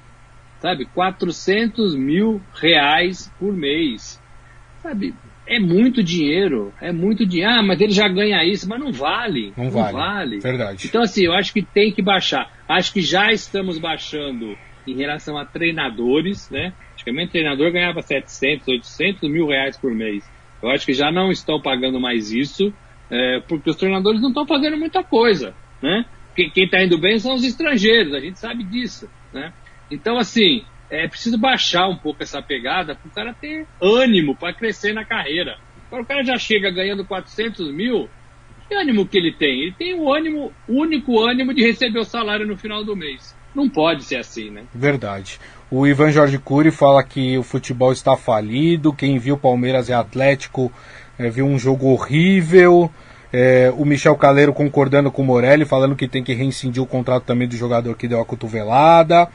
Sabe? 0.60 0.84
400 0.84 1.96
mil 1.96 2.42
reais 2.54 3.32
por 3.38 3.54
mês. 3.54 4.20
Sabe? 4.82 5.14
É 5.46 5.60
muito 5.60 6.02
dinheiro, 6.02 6.72
é 6.80 6.90
muito 6.92 7.26
dinheiro. 7.26 7.52
Ah, 7.52 7.62
mas 7.62 7.80
ele 7.80 7.92
já 7.92 8.08
ganha 8.08 8.44
isso, 8.44 8.68
mas 8.68 8.80
não 8.80 8.92
vale. 8.92 9.52
Não, 9.56 9.64
não 9.64 9.70
vale. 9.70 9.92
vale. 9.92 10.40
Verdade. 10.40 10.86
Então, 10.86 11.02
assim, 11.02 11.24
eu 11.24 11.32
acho 11.32 11.52
que 11.52 11.62
tem 11.62 11.92
que 11.92 12.02
baixar. 12.02 12.50
Acho 12.68 12.92
que 12.92 13.00
já 13.00 13.30
estamos 13.30 13.78
baixando 13.78 14.56
em 14.86 14.96
relação 14.96 15.36
a 15.36 15.44
treinadores, 15.44 16.50
né? 16.50 16.72
Antigamente, 16.92 17.32
treinador 17.32 17.72
ganhava 17.72 18.00
700, 18.02 18.68
800 18.68 19.30
mil 19.30 19.46
reais 19.46 19.76
por 19.76 19.94
mês. 19.94 20.24
Eu 20.62 20.70
acho 20.70 20.86
que 20.86 20.94
já 20.94 21.10
não 21.10 21.30
estão 21.30 21.60
pagando 21.60 22.00
mais 22.00 22.32
isso, 22.32 22.72
é, 23.10 23.40
porque 23.46 23.68
os 23.68 23.76
treinadores 23.76 24.20
não 24.20 24.28
estão 24.28 24.46
fazendo 24.46 24.78
muita 24.78 25.02
coisa, 25.02 25.54
né? 25.82 26.06
Quem 26.34 26.64
está 26.64 26.82
indo 26.82 26.98
bem 26.98 27.18
são 27.18 27.34
os 27.34 27.44
estrangeiros, 27.44 28.12
a 28.12 28.18
gente 28.18 28.38
sabe 28.38 28.64
disso, 28.64 29.08
né? 29.32 29.52
Então, 29.90 30.18
assim, 30.18 30.64
é 30.94 31.08
preciso 31.08 31.38
baixar 31.38 31.88
um 31.88 31.96
pouco 31.96 32.22
essa 32.22 32.40
pegada 32.40 32.94
para 32.94 33.08
o 33.08 33.10
cara 33.10 33.34
ter 33.34 33.66
ânimo 33.80 34.36
para 34.36 34.52
crescer 34.54 34.92
na 34.92 35.04
carreira. 35.04 35.56
Agora 35.86 36.02
o 36.02 36.06
cara 36.06 36.24
já 36.24 36.36
chega 36.36 36.70
ganhando 36.70 37.04
400 37.04 37.72
mil, 37.72 38.08
que 38.68 38.74
ânimo 38.74 39.06
que 39.06 39.18
ele 39.18 39.32
tem? 39.32 39.62
Ele 39.62 39.72
tem 39.72 39.94
o 39.94 40.12
ânimo, 40.12 40.52
o 40.68 40.80
único 40.80 41.20
ânimo 41.20 41.54
de 41.54 41.62
receber 41.62 41.98
o 41.98 42.04
salário 42.04 42.46
no 42.46 42.56
final 42.56 42.84
do 42.84 42.96
mês. 42.96 43.34
Não 43.54 43.68
pode 43.68 44.04
ser 44.04 44.16
assim, 44.16 44.50
né? 44.50 44.64
Verdade. 44.74 45.38
O 45.70 45.86
Ivan 45.86 46.10
Jorge 46.10 46.38
Cury 46.38 46.70
fala 46.70 47.02
que 47.02 47.38
o 47.38 47.42
futebol 47.42 47.92
está 47.92 48.16
falido, 48.16 48.92
quem 48.92 49.18
viu 49.18 49.36
Palmeiras 49.36 49.88
e 49.88 49.92
Atlético 49.92 50.72
é, 51.18 51.30
viu 51.30 51.46
um 51.46 51.58
jogo 51.58 51.88
horrível. 51.88 52.90
É, 53.32 53.72
o 53.76 53.84
Michel 53.84 54.16
Caleiro 54.16 54.52
concordando 54.52 55.10
com 55.10 55.22
o 55.22 55.24
Morelli, 55.24 55.64
falando 55.64 55.96
que 55.96 56.06
tem 56.06 56.22
que 56.22 56.32
reincidir 56.32 56.82
o 56.82 56.86
contrato 56.86 57.24
também 57.24 57.48
do 57.48 57.56
jogador 57.56 57.96
que 57.96 58.06
deu 58.06 58.20
a 58.20 58.24
cotovelada. 58.24 59.28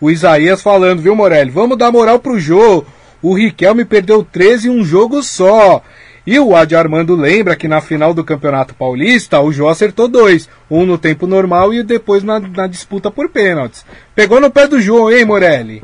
O 0.00 0.10
Isaías 0.10 0.62
falando, 0.62 1.02
viu, 1.02 1.14
Morelli? 1.14 1.50
Vamos 1.50 1.76
dar 1.76 1.92
moral 1.92 2.18
pro 2.18 2.38
jogo. 2.38 2.86
O 3.22 3.34
Riquelme 3.34 3.84
perdeu 3.84 4.24
13 4.24 4.68
em 4.68 4.70
um 4.70 4.84
jogo 4.84 5.22
só. 5.22 5.82
E 6.26 6.38
o 6.38 6.54
Adi 6.54 6.76
Armando 6.76 7.16
lembra 7.16 7.56
que 7.56 7.66
na 7.66 7.80
final 7.80 8.14
do 8.14 8.24
Campeonato 8.24 8.74
Paulista, 8.74 9.40
o 9.40 9.52
Jô 9.52 9.68
acertou 9.68 10.06
dois. 10.06 10.48
Um 10.70 10.86
no 10.86 10.96
tempo 10.96 11.26
normal 11.26 11.72
e 11.72 11.82
depois 11.82 12.22
na, 12.22 12.38
na 12.38 12.66
disputa 12.66 13.10
por 13.10 13.28
pênaltis. 13.30 13.84
Pegou 14.14 14.40
no 14.40 14.50
pé 14.50 14.66
do 14.66 14.80
João, 14.80 15.10
hein, 15.10 15.24
Morelli? 15.24 15.82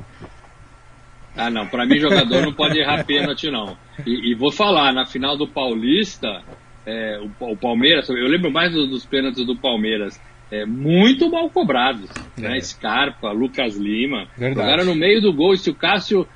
Ah, 1.37 1.51
não. 1.51 1.67
Para 1.67 1.85
mim, 1.85 1.99
jogador 1.99 2.43
não 2.43 2.53
pode 2.53 2.79
errar 2.79 3.05
pênalti, 3.05 3.51
não. 3.51 3.77
E, 4.07 4.33
e, 4.33 4.35
vou 4.35 4.53
falar, 4.53 4.93
na 4.93 5.05
final 5.05 5.37
do 5.37 5.49
Paulista, 5.49 6.43
é, 6.87 7.21
o, 7.21 7.53
o, 7.53 7.57
Palmeiras, 7.57 8.09
eu 8.09 8.27
lembro 8.27 8.51
mais 8.51 8.73
dos, 8.73 8.89
dos 8.89 9.05
pênaltis 9.05 9.45
do 9.45 9.57
Palmeiras. 9.57 10.21
É, 10.51 10.65
muito 10.65 11.31
mal 11.31 11.51
cobrados. 11.51 12.09
Né? 12.37 12.49
É. 12.49 12.51
Né? 12.51 12.61
Scarpa, 12.61 13.33
Lucas 13.33 13.77
Lima. 13.77 14.29
Verdade. 14.37 14.67
Jogaram 14.67 14.85
no 14.85 14.95
meio 14.95 15.21
do 15.21 15.33
gol. 15.33 15.55
E 15.55 15.59
se 15.59 15.71
o 15.71 15.75
Cássio 15.75 16.27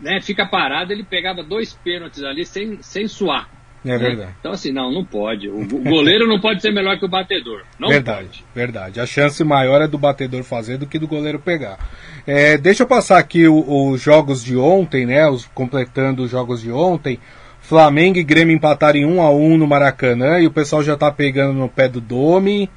né, 0.00 0.20
fica 0.20 0.46
parado, 0.46 0.92
ele 0.92 1.04
pegava 1.04 1.42
dois 1.42 1.72
pênaltis 1.72 2.22
ali 2.22 2.44
sem, 2.44 2.82
sem 2.82 3.06
suar. 3.06 3.48
É 3.84 3.90
né? 3.90 3.98
verdade. 3.98 4.34
Então, 4.40 4.52
assim, 4.52 4.72
não, 4.72 4.90
não 4.90 5.04
pode. 5.04 5.48
O 5.48 5.66
goleiro 5.84 6.26
não 6.26 6.40
pode 6.40 6.62
ser 6.62 6.72
melhor 6.72 6.98
que 6.98 7.04
o 7.04 7.08
batedor. 7.08 7.62
Não 7.78 7.88
verdade, 7.88 8.26
pode. 8.26 8.44
verdade. 8.54 9.00
A 9.00 9.06
chance 9.06 9.44
maior 9.44 9.82
é 9.82 9.86
do 9.86 9.98
batedor 9.98 10.42
fazer 10.42 10.78
do 10.78 10.86
que 10.86 10.98
do 10.98 11.06
goleiro 11.06 11.38
pegar. 11.38 11.78
É, 12.26 12.56
deixa 12.56 12.82
eu 12.82 12.86
passar 12.86 13.18
aqui 13.18 13.46
os 13.46 14.00
jogos 14.00 14.42
de 14.42 14.56
ontem, 14.56 15.04
né? 15.04 15.28
Os, 15.28 15.44
completando 15.46 16.22
os 16.22 16.30
jogos 16.30 16.62
de 16.62 16.72
ontem. 16.72 17.20
Flamengo 17.60 18.18
e 18.18 18.24
Grêmio 18.24 18.56
empataram 18.56 18.98
em 18.98 19.04
1 19.04 19.22
a 19.22 19.30
1 19.30 19.56
no 19.58 19.66
Maracanã 19.66 20.38
e 20.38 20.46
o 20.46 20.50
pessoal 20.50 20.82
já 20.82 20.96
tá 20.96 21.10
pegando 21.10 21.52
no 21.52 21.68
pé 21.68 21.86
do 21.86 22.00
Domi. 22.00 22.70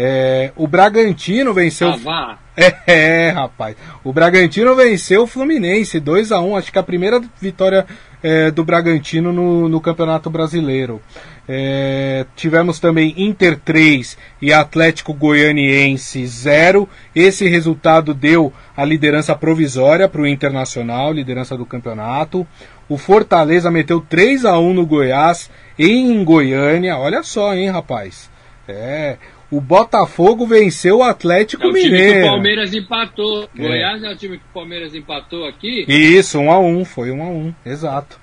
É, 0.00 0.52
o 0.54 0.68
Bragantino 0.68 1.52
venceu. 1.52 1.92
Ah, 2.06 2.38
é, 2.56 2.76
é, 3.26 3.30
rapaz. 3.30 3.74
O 4.04 4.12
Bragantino 4.12 4.72
venceu 4.76 5.24
o 5.24 5.26
Fluminense 5.26 5.98
2 5.98 6.30
a 6.30 6.40
1 6.40 6.56
Acho 6.56 6.70
que 6.70 6.78
a 6.78 6.84
primeira 6.84 7.20
vitória 7.40 7.84
é, 8.22 8.48
do 8.52 8.64
Bragantino 8.64 9.32
no, 9.32 9.68
no 9.68 9.80
Campeonato 9.80 10.30
Brasileiro. 10.30 11.02
É, 11.48 12.26
tivemos 12.36 12.78
também 12.78 13.12
Inter 13.16 13.58
3 13.58 14.16
e 14.40 14.52
Atlético 14.52 15.12
Goianiense 15.12 16.24
0. 16.24 16.88
Esse 17.12 17.48
resultado 17.48 18.14
deu 18.14 18.52
a 18.76 18.84
liderança 18.84 19.34
provisória 19.34 20.08
para 20.08 20.20
o 20.20 20.26
Internacional, 20.28 21.12
liderança 21.12 21.56
do 21.56 21.66
campeonato. 21.66 22.46
O 22.88 22.96
Fortaleza 22.96 23.68
meteu 23.68 24.00
3 24.00 24.44
a 24.44 24.60
1 24.60 24.74
no 24.74 24.86
Goiás 24.86 25.50
em 25.76 26.22
Goiânia. 26.22 26.96
Olha 26.96 27.24
só, 27.24 27.52
hein, 27.52 27.68
rapaz. 27.68 28.30
É, 28.68 29.16
o 29.50 29.60
Botafogo 29.60 30.46
venceu 30.46 30.98
o 30.98 31.02
Atlético 31.02 31.64
é 31.64 31.66
o 31.66 31.72
Mineiro. 31.72 31.96
Time 31.96 32.12
que 32.12 32.20
o 32.20 32.30
Palmeiras 32.30 32.74
empatou. 32.74 33.42
É. 33.44 33.48
Goiás 33.56 34.02
é 34.02 34.10
o 34.10 34.16
time 34.16 34.38
que 34.38 34.44
o 34.44 34.54
Palmeiras 34.54 34.94
empatou 34.94 35.46
aqui? 35.46 35.84
Isso, 35.88 36.38
um 36.38 36.52
a 36.52 36.58
um, 36.58 36.84
foi 36.84 37.10
um 37.10 37.22
a 37.22 37.26
um, 37.26 37.54
exato. 37.64 38.20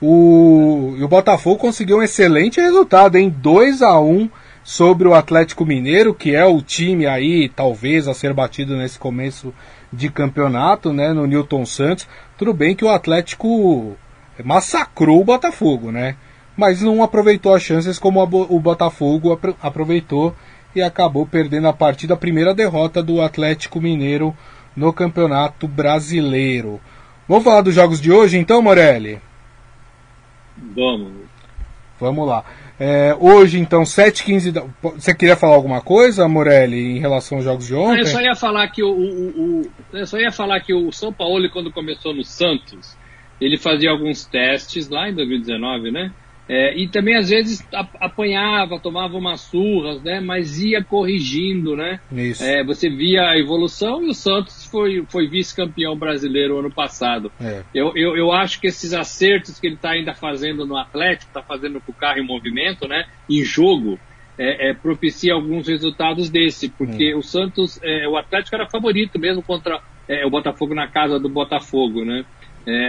O, 0.00 0.94
e 0.98 1.02
o 1.02 1.08
Botafogo 1.08 1.58
conseguiu 1.58 1.98
um 1.98 2.02
excelente 2.02 2.60
resultado, 2.60 3.16
em 3.16 3.30
2 3.30 3.82
a 3.82 3.98
1 4.00 4.28
sobre 4.64 5.06
o 5.06 5.14
Atlético 5.14 5.64
Mineiro, 5.64 6.12
que 6.12 6.34
é 6.34 6.44
o 6.44 6.60
time 6.60 7.06
aí, 7.06 7.48
talvez, 7.48 8.08
a 8.08 8.14
ser 8.14 8.32
batido 8.32 8.76
nesse 8.76 8.98
começo 8.98 9.54
de 9.92 10.10
campeonato, 10.10 10.92
né, 10.92 11.12
no 11.12 11.26
Newton 11.26 11.64
Santos. 11.64 12.08
Tudo 12.36 12.52
bem 12.52 12.74
que 12.74 12.84
o 12.84 12.90
Atlético 12.90 13.96
massacrou 14.42 15.20
o 15.20 15.24
Botafogo, 15.24 15.92
né? 15.92 16.16
Mas 16.56 16.82
não 16.82 17.02
aproveitou 17.02 17.54
as 17.54 17.62
chances 17.62 17.98
como 17.98 18.22
o 18.22 18.60
Botafogo 18.60 19.38
aproveitou 19.62 20.34
e 20.74 20.82
acabou 20.82 21.26
perdendo 21.26 21.68
a 21.68 21.72
partida, 21.72 22.14
a 22.14 22.16
primeira 22.16 22.54
derrota 22.54 23.02
do 23.02 23.20
Atlético 23.20 23.80
Mineiro 23.80 24.36
no 24.76 24.92
Campeonato 24.92 25.68
Brasileiro. 25.68 26.80
Vamos 27.28 27.44
falar 27.44 27.62
dos 27.62 27.74
jogos 27.74 28.00
de 28.00 28.12
hoje 28.12 28.38
então, 28.38 28.60
Morelli? 28.60 29.20
Vamos. 30.56 31.12
Vamos 31.98 32.26
lá. 32.26 32.44
É, 32.78 33.16
hoje, 33.18 33.58
então, 33.58 33.82
7h15 33.82 34.50
da... 34.50 34.64
Você 34.82 35.14
queria 35.14 35.36
falar 35.36 35.54
alguma 35.54 35.80
coisa, 35.80 36.26
Morelli, 36.28 36.96
em 36.96 36.98
relação 36.98 37.38
aos 37.38 37.44
jogos 37.44 37.66
de 37.66 37.74
ontem? 37.74 38.00
eu 38.00 38.06
só 38.06 38.20
ia 38.20 38.34
falar 38.34 38.68
que 38.68 38.82
o, 38.82 38.90
o, 38.90 39.62
o, 39.62 39.70
eu 39.92 40.06
só 40.06 40.18
ia 40.18 40.32
falar 40.32 40.60
que 40.60 40.74
o 40.74 40.90
São 40.90 41.12
Paulo, 41.12 41.48
quando 41.50 41.72
começou 41.72 42.12
no 42.12 42.24
Santos, 42.24 42.96
ele 43.40 43.56
fazia 43.56 43.90
alguns 43.90 44.24
testes 44.24 44.88
lá 44.88 45.08
em 45.08 45.14
2019, 45.14 45.92
né? 45.92 46.12
É, 46.46 46.76
e 46.76 46.88
também 46.88 47.16
às 47.16 47.30
vezes 47.30 47.66
apanhava, 47.72 48.78
tomava 48.78 49.16
umas 49.16 49.40
surras, 49.40 50.02
né? 50.02 50.20
Mas 50.20 50.60
ia 50.60 50.84
corrigindo, 50.84 51.74
né? 51.74 52.00
Isso. 52.12 52.44
É, 52.44 52.62
você 52.62 52.90
via 52.90 53.22
a 53.30 53.38
evolução 53.38 54.02
e 54.02 54.10
o 54.10 54.14
Santos 54.14 54.66
foi, 54.66 55.02
foi 55.08 55.26
vice-campeão 55.26 55.96
brasileiro 55.96 56.58
ano 56.58 56.70
passado. 56.70 57.32
É. 57.40 57.62
Eu, 57.74 57.96
eu, 57.96 58.14
eu, 58.16 58.30
acho 58.30 58.60
que 58.60 58.66
esses 58.66 58.92
acertos 58.92 59.58
que 59.58 59.66
ele 59.66 59.76
está 59.76 59.92
ainda 59.92 60.12
fazendo 60.12 60.66
no 60.66 60.76
Atlético, 60.76 61.30
está 61.30 61.42
fazendo 61.42 61.80
com 61.80 61.92
o 61.92 61.94
carro 61.94 62.18
em 62.18 62.26
movimento, 62.26 62.86
né? 62.86 63.06
Em 63.28 63.42
jogo, 63.42 63.98
é, 64.36 64.70
é 64.70 64.74
propicia 64.74 65.32
alguns 65.32 65.66
resultados 65.66 66.28
desse, 66.28 66.68
porque 66.68 67.14
hum. 67.14 67.18
o 67.18 67.22
Santos, 67.22 67.80
é, 67.82 68.06
o 68.06 68.18
Atlético 68.18 68.54
era 68.54 68.68
favorito 68.68 69.18
mesmo 69.18 69.42
contra 69.42 69.80
o 70.26 70.28
Botafogo 70.28 70.74
na 70.74 70.86
casa 70.86 71.18
do 71.18 71.30
Botafogo, 71.30 72.04
né? 72.04 72.26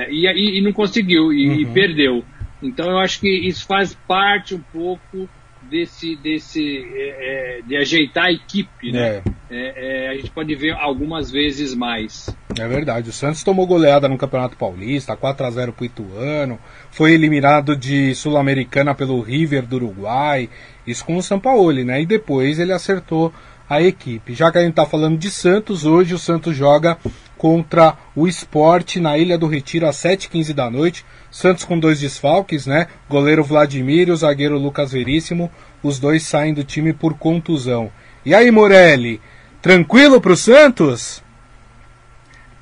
e, 0.10 0.28
e, 0.28 0.60
e, 0.60 0.62
não 0.62 0.74
conseguiu 0.74 1.32
e, 1.32 1.48
uhum. 1.48 1.56
e 1.62 1.66
perdeu. 1.68 2.26
Então 2.62 2.90
eu 2.90 2.98
acho 2.98 3.20
que 3.20 3.30
isso 3.30 3.66
faz 3.66 3.94
parte 4.08 4.56
um 4.56 4.62
pouco 4.74 5.30
desse, 5.70 6.16
desse 6.16 6.86
é, 6.94 7.60
é, 7.60 7.62
de 7.62 7.76
ajeitar 7.76 8.26
a 8.26 8.32
equipe, 8.32 8.92
né? 8.92 9.08
É. 9.08 9.24
é. 9.50 10.06
É, 10.06 10.10
a 10.10 10.16
gente 10.16 10.32
pode 10.32 10.54
ver 10.56 10.72
algumas 10.72 11.32
vezes 11.32 11.74
mais. 11.74 12.30
É 12.58 12.68
verdade, 12.68 13.10
o 13.10 13.14
Santos 13.14 13.44
tomou 13.44 13.68
goleada 13.68 14.08
no 14.08 14.18
Campeonato 14.18 14.58
Paulista, 14.58 15.16
4 15.16 15.46
a 15.46 15.52
0 15.52 15.74
para 15.74 15.84
o 15.84 15.86
Ituano, 15.86 16.60
foi 16.90 17.14
eliminado 17.14 17.76
de 17.76 18.16
Sul-Americana 18.16 18.96
pelo 18.96 19.22
River 19.22 19.66
do 19.66 19.76
Uruguai, 19.76 20.50
isso 20.86 21.04
com 21.04 21.18
o 21.18 21.24
Sampaoli, 21.24 21.84
né? 21.84 22.02
E 22.02 22.06
depois 22.06 22.60
ele 22.60 22.72
acertou 22.72 23.34
a 23.70 23.82
equipe. 23.82 24.34
Já 24.34 24.52
que 24.52 24.58
a 24.58 24.62
gente 24.62 24.72
está 24.72 24.86
falando 24.86 25.18
de 25.18 25.30
Santos, 25.30 25.86
hoje 25.86 26.14
o 26.14 26.20
Santos 26.20 26.56
joga 26.56 26.98
contra 27.38 27.98
o 28.16 28.28
Esporte 28.28 29.00
na 29.00 29.18
Ilha 29.18 29.38
do 29.38 29.48
Retiro 29.48 29.88
às 29.88 29.98
7h15 29.98 30.54
da 30.54 30.70
noite. 30.70 31.06
Santos 31.30 31.64
com 31.64 31.80
dois 31.80 32.00
desfalques, 32.00 32.66
né? 32.66 32.88
Goleiro 33.10 33.44
Vladimir 33.44 34.08
e 34.08 34.12
o 34.12 34.16
zagueiro 34.16 34.58
Lucas 34.58 34.92
Veríssimo. 34.92 35.52
Os 35.84 36.00
dois 36.00 36.24
saem 36.24 36.54
do 36.54 36.64
time 36.64 36.94
por 36.94 37.18
contusão. 37.18 37.92
E 38.26 38.34
aí, 38.34 38.50
Morelli? 38.52 39.22
Tranquilo 39.62 40.22
pro 40.22 40.36
Santos? 40.36 41.24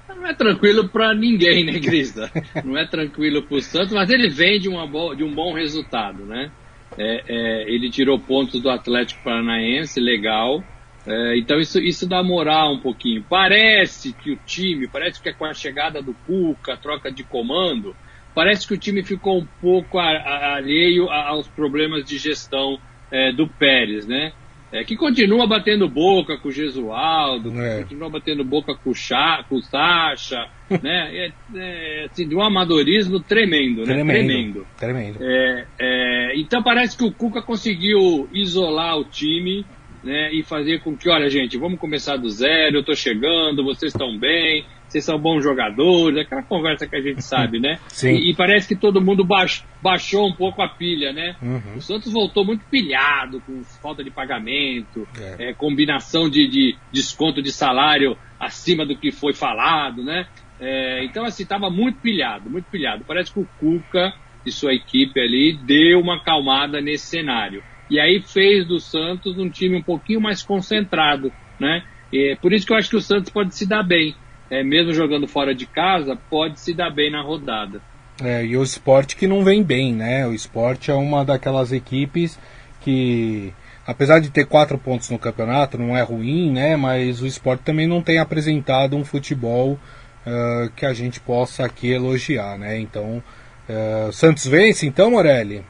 Não 0.10 0.28
é 0.30 0.34
tranquilo 0.34 0.88
para 0.88 1.14
ninguém, 1.14 1.66
né, 1.66 1.78
Grisa? 1.80 2.32
Não 2.64 2.78
é 2.78 2.88
tranquilo 2.88 3.44
pro 3.44 3.62
Santos, 3.62 3.92
mas 3.92 4.10
ele 4.10 4.30
vem 4.30 4.58
de, 4.58 4.70
uma 4.70 4.88
de 5.16 5.24
um 5.24 5.34
bom 5.34 5.54
resultado, 5.54 6.24
né? 6.24 6.50
É, 6.98 7.24
é, 7.28 7.74
ele 7.74 7.90
tirou 7.90 8.18
pontos 8.18 8.62
do 8.62 8.70
Atlético 8.70 9.24
Paranaense, 9.24 10.00
legal. 10.00 10.64
É, 11.06 11.38
então 11.38 11.60
isso, 11.60 11.80
isso 11.80 12.08
dá 12.08 12.24
moral 12.24 12.74
um 12.74 12.80
pouquinho. 12.80 13.24
Parece 13.30 14.14
que 14.14 14.32
o 14.32 14.40
time, 14.46 14.88
parece 14.88 15.22
que 15.22 15.30
é 15.30 15.34
com 15.34 15.46
a 15.46 15.54
chegada 15.54 16.02
do 16.02 16.14
Cuca, 16.26 16.78
troca 16.78 17.12
de 17.12 17.24
comando, 17.24 17.96
parece 18.34 18.68
que 18.68 18.74
o 18.74 18.78
time 18.78 19.04
ficou 19.04 19.40
um 19.40 19.48
pouco 19.62 20.00
a, 20.00 20.10
a, 20.10 20.56
alheio 20.56 21.10
aos 21.10 21.48
problemas 21.48 22.06
de 22.06 22.18
gestão 22.18 22.80
é, 23.12 23.32
do 23.32 23.48
Pérez, 23.48 24.08
né? 24.08 24.34
É, 24.72 24.84
que 24.84 24.96
continua 24.96 25.46
batendo 25.46 25.88
boca 25.88 26.36
com 26.36 26.48
o 26.48 26.52
Gesualdo, 26.52 27.62
é. 27.62 27.84
continua 27.84 28.10
batendo 28.10 28.44
boca 28.44 28.74
com 28.74 28.90
o, 28.90 28.96
Chá, 28.96 29.46
com 29.48 29.58
o 29.58 29.62
Sacha, 29.62 30.50
né? 30.82 31.16
É, 31.16 31.32
é, 31.56 32.06
assim, 32.06 32.28
de 32.28 32.36
um 32.36 32.42
amadorismo 32.42 33.20
tremendo, 33.20 33.82
né? 33.86 33.94
Tremendo. 33.94 34.66
Tremendo. 34.76 35.20
É, 35.22 35.68
é, 35.78 36.40
então 36.40 36.64
parece 36.64 36.98
que 36.98 37.04
o 37.04 37.12
Cuca 37.12 37.40
conseguiu 37.44 38.28
isolar 38.34 38.98
o 38.98 39.04
time 39.04 39.64
né, 40.04 40.32
e 40.34 40.44
fazer 40.44 40.82
com 40.82 40.96
que, 40.96 41.10
olha, 41.10 41.30
gente, 41.30 41.58
vamos 41.58 41.80
começar 41.80 42.18
do 42.18 42.30
zero, 42.30 42.78
eu 42.78 42.80
estou 42.82 42.96
chegando, 42.96 43.64
vocês 43.64 43.94
estão 43.94 44.18
bem, 44.18 44.66
vocês 44.88 45.06
são 45.06 45.18
bons 45.18 45.44
jogadores, 45.44 46.20
aquela 46.20 46.44
conversa 46.44 46.86
que 46.86 46.96
a 46.96 47.02
gente 47.02 47.24
sabe, 47.24 47.60
né? 47.60 47.80
Sim. 47.90 48.14
E, 48.14 48.32
e 48.32 48.36
parece 48.36 48.68
que 48.68 48.76
todo 48.76 49.02
mundo 49.02 49.24
baix, 49.24 49.66
baixou 49.82 50.28
um 50.28 50.34
pouco 50.34 50.62
a 50.62 50.68
pilha, 50.68 51.12
né? 51.12 51.36
Uhum. 51.42 51.78
O 51.78 51.82
Santos 51.82 52.12
voltou 52.12 52.46
muito 52.46 52.64
pilhado, 52.66 53.42
com 53.42 53.64
falta 53.82 54.04
de 54.04 54.12
pagamento, 54.12 55.08
é. 55.20 55.50
É, 55.50 55.54
combinação 55.54 56.30
de, 56.30 56.48
de, 56.48 56.76
desconto 56.92 57.42
de 57.42 57.52
salário 57.52 58.18
acima 58.40 58.86
do 58.86 58.96
que 58.96 59.12
foi 59.12 59.34
falado, 59.34 60.04
né? 60.04 60.28
É, 60.60 61.04
então, 61.04 61.26
assim, 61.26 61.44
estava 61.44 61.70
muito 61.70 62.00
pilhado, 62.00 62.50
muito 62.50 62.66
pilhado. 62.66 63.04
Parece 63.08 63.34
que 63.34 63.40
o 63.40 63.48
Cuca 63.60 64.14
e 64.46 64.52
sua 64.52 64.74
equipe 64.74 65.20
ali 65.20 65.58
deu 65.66 66.00
uma 66.00 66.18
acalmada 66.18 66.80
nesse 66.82 67.08
cenário. 67.08 67.64
E 67.90 68.00
aí 68.00 68.22
fez 68.22 68.66
do 68.66 68.80
Santos 68.80 69.38
um 69.38 69.50
time 69.50 69.78
um 69.78 69.84
pouquinho 69.84 70.22
mais 70.22 70.42
concentrado, 70.42 71.32
né? 71.60 71.84
E, 72.12 72.38
por 72.42 72.54
isso 72.54 72.66
que 72.66 72.74
eu 72.74 72.78
acho 72.78 72.90
que 72.90 72.96
o 72.96 73.02
Santos 73.02 73.32
pode 73.32 73.56
se 73.56 73.66
dar 73.66 73.84
bem. 73.84 74.16
É, 74.50 74.64
mesmo 74.64 74.94
jogando 74.94 75.28
fora 75.28 75.56
de 75.56 75.66
casa, 75.66 76.16
pode 76.30 76.60
se 76.60 76.74
dar 76.74 76.92
bem 76.92 77.12
na 77.12 77.22
rodada. 77.22 77.82
É, 78.22 78.46
e 78.46 78.56
o 78.56 78.64
esporte 78.64 79.16
que 79.16 79.28
não 79.28 79.44
vem 79.44 79.64
bem, 79.64 79.94
né? 79.94 80.28
O 80.28 80.34
esporte 80.34 80.92
é 80.92 80.94
uma 80.94 81.26
daquelas 81.26 81.72
equipes 81.72 82.38
que, 82.82 83.52
apesar 83.88 84.20
de 84.20 84.30
ter 84.30 84.46
quatro 84.46 84.78
pontos 84.78 85.10
no 85.10 85.18
campeonato, 85.18 85.78
não 85.78 85.98
é 85.98 86.02
ruim, 86.04 86.52
né? 86.52 86.76
Mas 86.76 87.22
o 87.22 87.26
esporte 87.26 87.64
também 87.64 87.88
não 87.88 88.02
tem 88.02 88.20
apresentado 88.20 88.96
um 88.96 89.04
futebol 89.04 89.80
uh, 90.28 90.70
que 90.76 90.86
a 90.86 90.94
gente 90.94 91.20
possa 91.20 91.66
aqui 91.66 91.90
elogiar, 91.92 92.58
né? 92.58 92.80
Então, 92.80 93.24
uh, 93.68 94.12
Santos 94.12 94.46
vence, 94.46 94.86
então, 94.86 95.12
Morelli? 95.12 95.66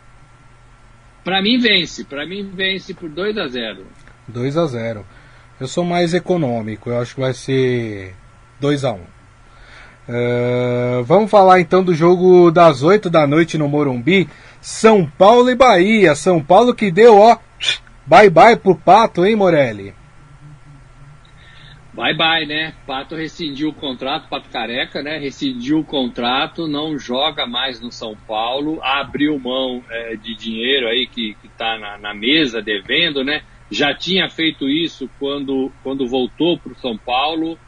Para 1.23 1.41
mim 1.41 1.57
vence, 1.57 2.03
para 2.03 2.25
mim 2.25 2.51
vence 2.53 2.93
por 2.93 3.09
2 3.09 3.37
a 3.37 3.47
0. 3.47 3.85
2 4.27 4.57
a 4.57 4.65
0. 4.65 5.05
Eu 5.59 5.67
sou 5.67 5.85
mais 5.85 6.13
econômico, 6.13 6.89
eu 6.89 6.99
acho 6.99 7.15
que 7.15 7.21
vai 7.21 7.33
ser 7.33 8.13
2 8.59 8.83
a 8.83 8.91
1. 8.91 8.95
Uh, 10.05 11.03
vamos 11.05 11.31
falar 11.31 11.61
então 11.61 11.81
do 11.81 11.95
jogo 11.95 12.51
das 12.51 12.83
8 12.83 13.09
da 13.09 13.25
noite 13.25 13.57
no 13.57 13.69
Morumbi. 13.69 14.29
São 14.59 15.05
Paulo 15.05 15.49
e 15.49 15.55
Bahia. 15.55 16.13
São 16.15 16.43
Paulo 16.43 16.73
que 16.73 16.91
deu, 16.91 17.17
ó, 17.17 17.37
bye 18.05 18.29
bye 18.29 18.55
pro 18.57 18.75
Pato, 18.75 19.25
hein, 19.25 19.35
Morelli? 19.35 19.93
Bye 21.93 22.15
bye, 22.15 22.45
né? 22.47 22.73
Pato 22.87 23.15
rescindiu 23.15 23.69
o 23.69 23.73
contrato, 23.73 24.27
Pato 24.27 24.49
Careca, 24.49 25.03
né? 25.03 25.19
Rescindiu 25.19 25.79
o 25.79 25.85
contrato, 25.85 26.67
não 26.67 26.97
joga 26.97 27.45
mais 27.45 27.79
no 27.79 27.91
São 27.91 28.15
Paulo, 28.27 28.79
abriu 28.81 29.37
mão 29.37 29.83
é, 29.91 30.15
de 30.15 30.35
dinheiro 30.35 30.87
aí 30.87 31.05
que, 31.05 31.35
que 31.39 31.47
tá 31.49 31.77
na, 31.77 31.99
na 31.99 32.13
mesa 32.15 32.63
devendo, 32.63 33.23
né? 33.23 33.43
Já 33.69 33.93
tinha 33.93 34.27
feito 34.27 34.67
isso 34.67 35.07
quando, 35.19 35.71
quando 35.83 36.07
voltou 36.07 36.57
para 36.57 36.71
o 36.71 36.77
São 36.77 36.97
Paulo. 36.97 37.59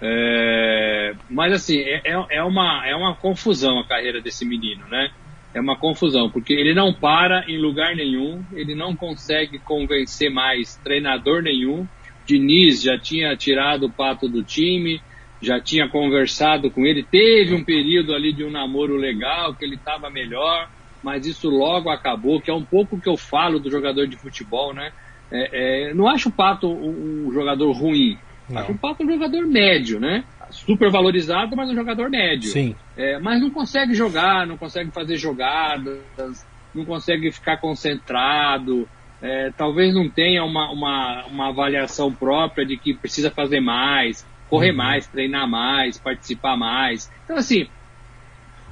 É, 0.00 1.14
mas 1.28 1.52
assim, 1.52 1.78
é, 1.80 2.02
é, 2.04 2.26
é, 2.38 2.42
uma, 2.44 2.86
é 2.86 2.94
uma 2.94 3.16
confusão 3.16 3.80
a 3.80 3.86
carreira 3.86 4.20
desse 4.20 4.44
menino, 4.44 4.86
né? 4.88 5.10
É 5.52 5.60
uma 5.60 5.76
confusão, 5.76 6.30
porque 6.30 6.52
ele 6.52 6.72
não 6.72 6.94
para 6.94 7.44
em 7.48 7.58
lugar 7.58 7.96
nenhum, 7.96 8.44
ele 8.52 8.76
não 8.76 8.94
consegue 8.94 9.58
convencer 9.58 10.30
mais 10.30 10.76
treinador 10.76 11.42
nenhum. 11.42 11.86
Diniz 12.26 12.82
já 12.82 12.98
tinha 12.98 13.36
tirado 13.36 13.86
o 13.86 13.92
pato 13.92 14.28
do 14.28 14.42
time, 14.42 15.00
já 15.40 15.60
tinha 15.60 15.88
conversado 15.88 16.70
com 16.70 16.86
ele, 16.86 17.02
teve 17.02 17.54
um 17.54 17.64
período 17.64 18.14
ali 18.14 18.32
de 18.32 18.44
um 18.44 18.50
namoro 18.50 18.96
legal, 18.96 19.54
que 19.54 19.64
ele 19.64 19.74
estava 19.74 20.08
melhor, 20.08 20.68
mas 21.02 21.26
isso 21.26 21.50
logo 21.50 21.90
acabou, 21.90 22.40
que 22.40 22.50
é 22.50 22.54
um 22.54 22.64
pouco 22.64 22.96
o 22.96 23.00
que 23.00 23.08
eu 23.08 23.16
falo 23.16 23.58
do 23.58 23.70
jogador 23.70 24.06
de 24.06 24.16
futebol, 24.16 24.72
né? 24.72 24.92
É, 25.30 25.88
é, 25.90 25.94
não 25.94 26.08
acho 26.08 26.28
o 26.28 26.32
Pato 26.32 26.68
um, 26.68 27.26
um 27.26 27.32
jogador 27.32 27.72
ruim, 27.72 28.18
não. 28.48 28.60
Acho 28.60 28.72
o 28.72 28.78
Pato 28.78 29.02
um 29.02 29.08
jogador 29.08 29.46
médio, 29.46 29.98
né? 29.98 30.24
Super 30.50 30.90
valorizado, 30.90 31.56
mas 31.56 31.70
um 31.70 31.74
jogador 31.74 32.10
médio. 32.10 32.50
Sim. 32.50 32.76
É, 32.96 33.18
mas 33.18 33.40
não 33.40 33.50
consegue 33.50 33.94
jogar, 33.94 34.46
não 34.46 34.58
consegue 34.58 34.90
fazer 34.90 35.16
jogadas, 35.16 36.46
não 36.74 36.84
consegue 36.84 37.30
ficar 37.32 37.56
concentrado. 37.58 38.86
É, 39.22 39.52
talvez 39.56 39.94
não 39.94 40.10
tenha 40.10 40.44
uma, 40.44 40.70
uma, 40.70 41.26
uma 41.26 41.48
avaliação 41.48 42.12
própria 42.12 42.66
de 42.66 42.76
que 42.76 42.92
precisa 42.92 43.30
fazer 43.30 43.60
mais, 43.60 44.26
correr 44.50 44.72
uhum. 44.72 44.76
mais, 44.76 45.06
treinar 45.06 45.48
mais, 45.48 45.96
participar 45.96 46.56
mais. 46.56 47.10
Então, 47.24 47.36
assim, 47.36 47.68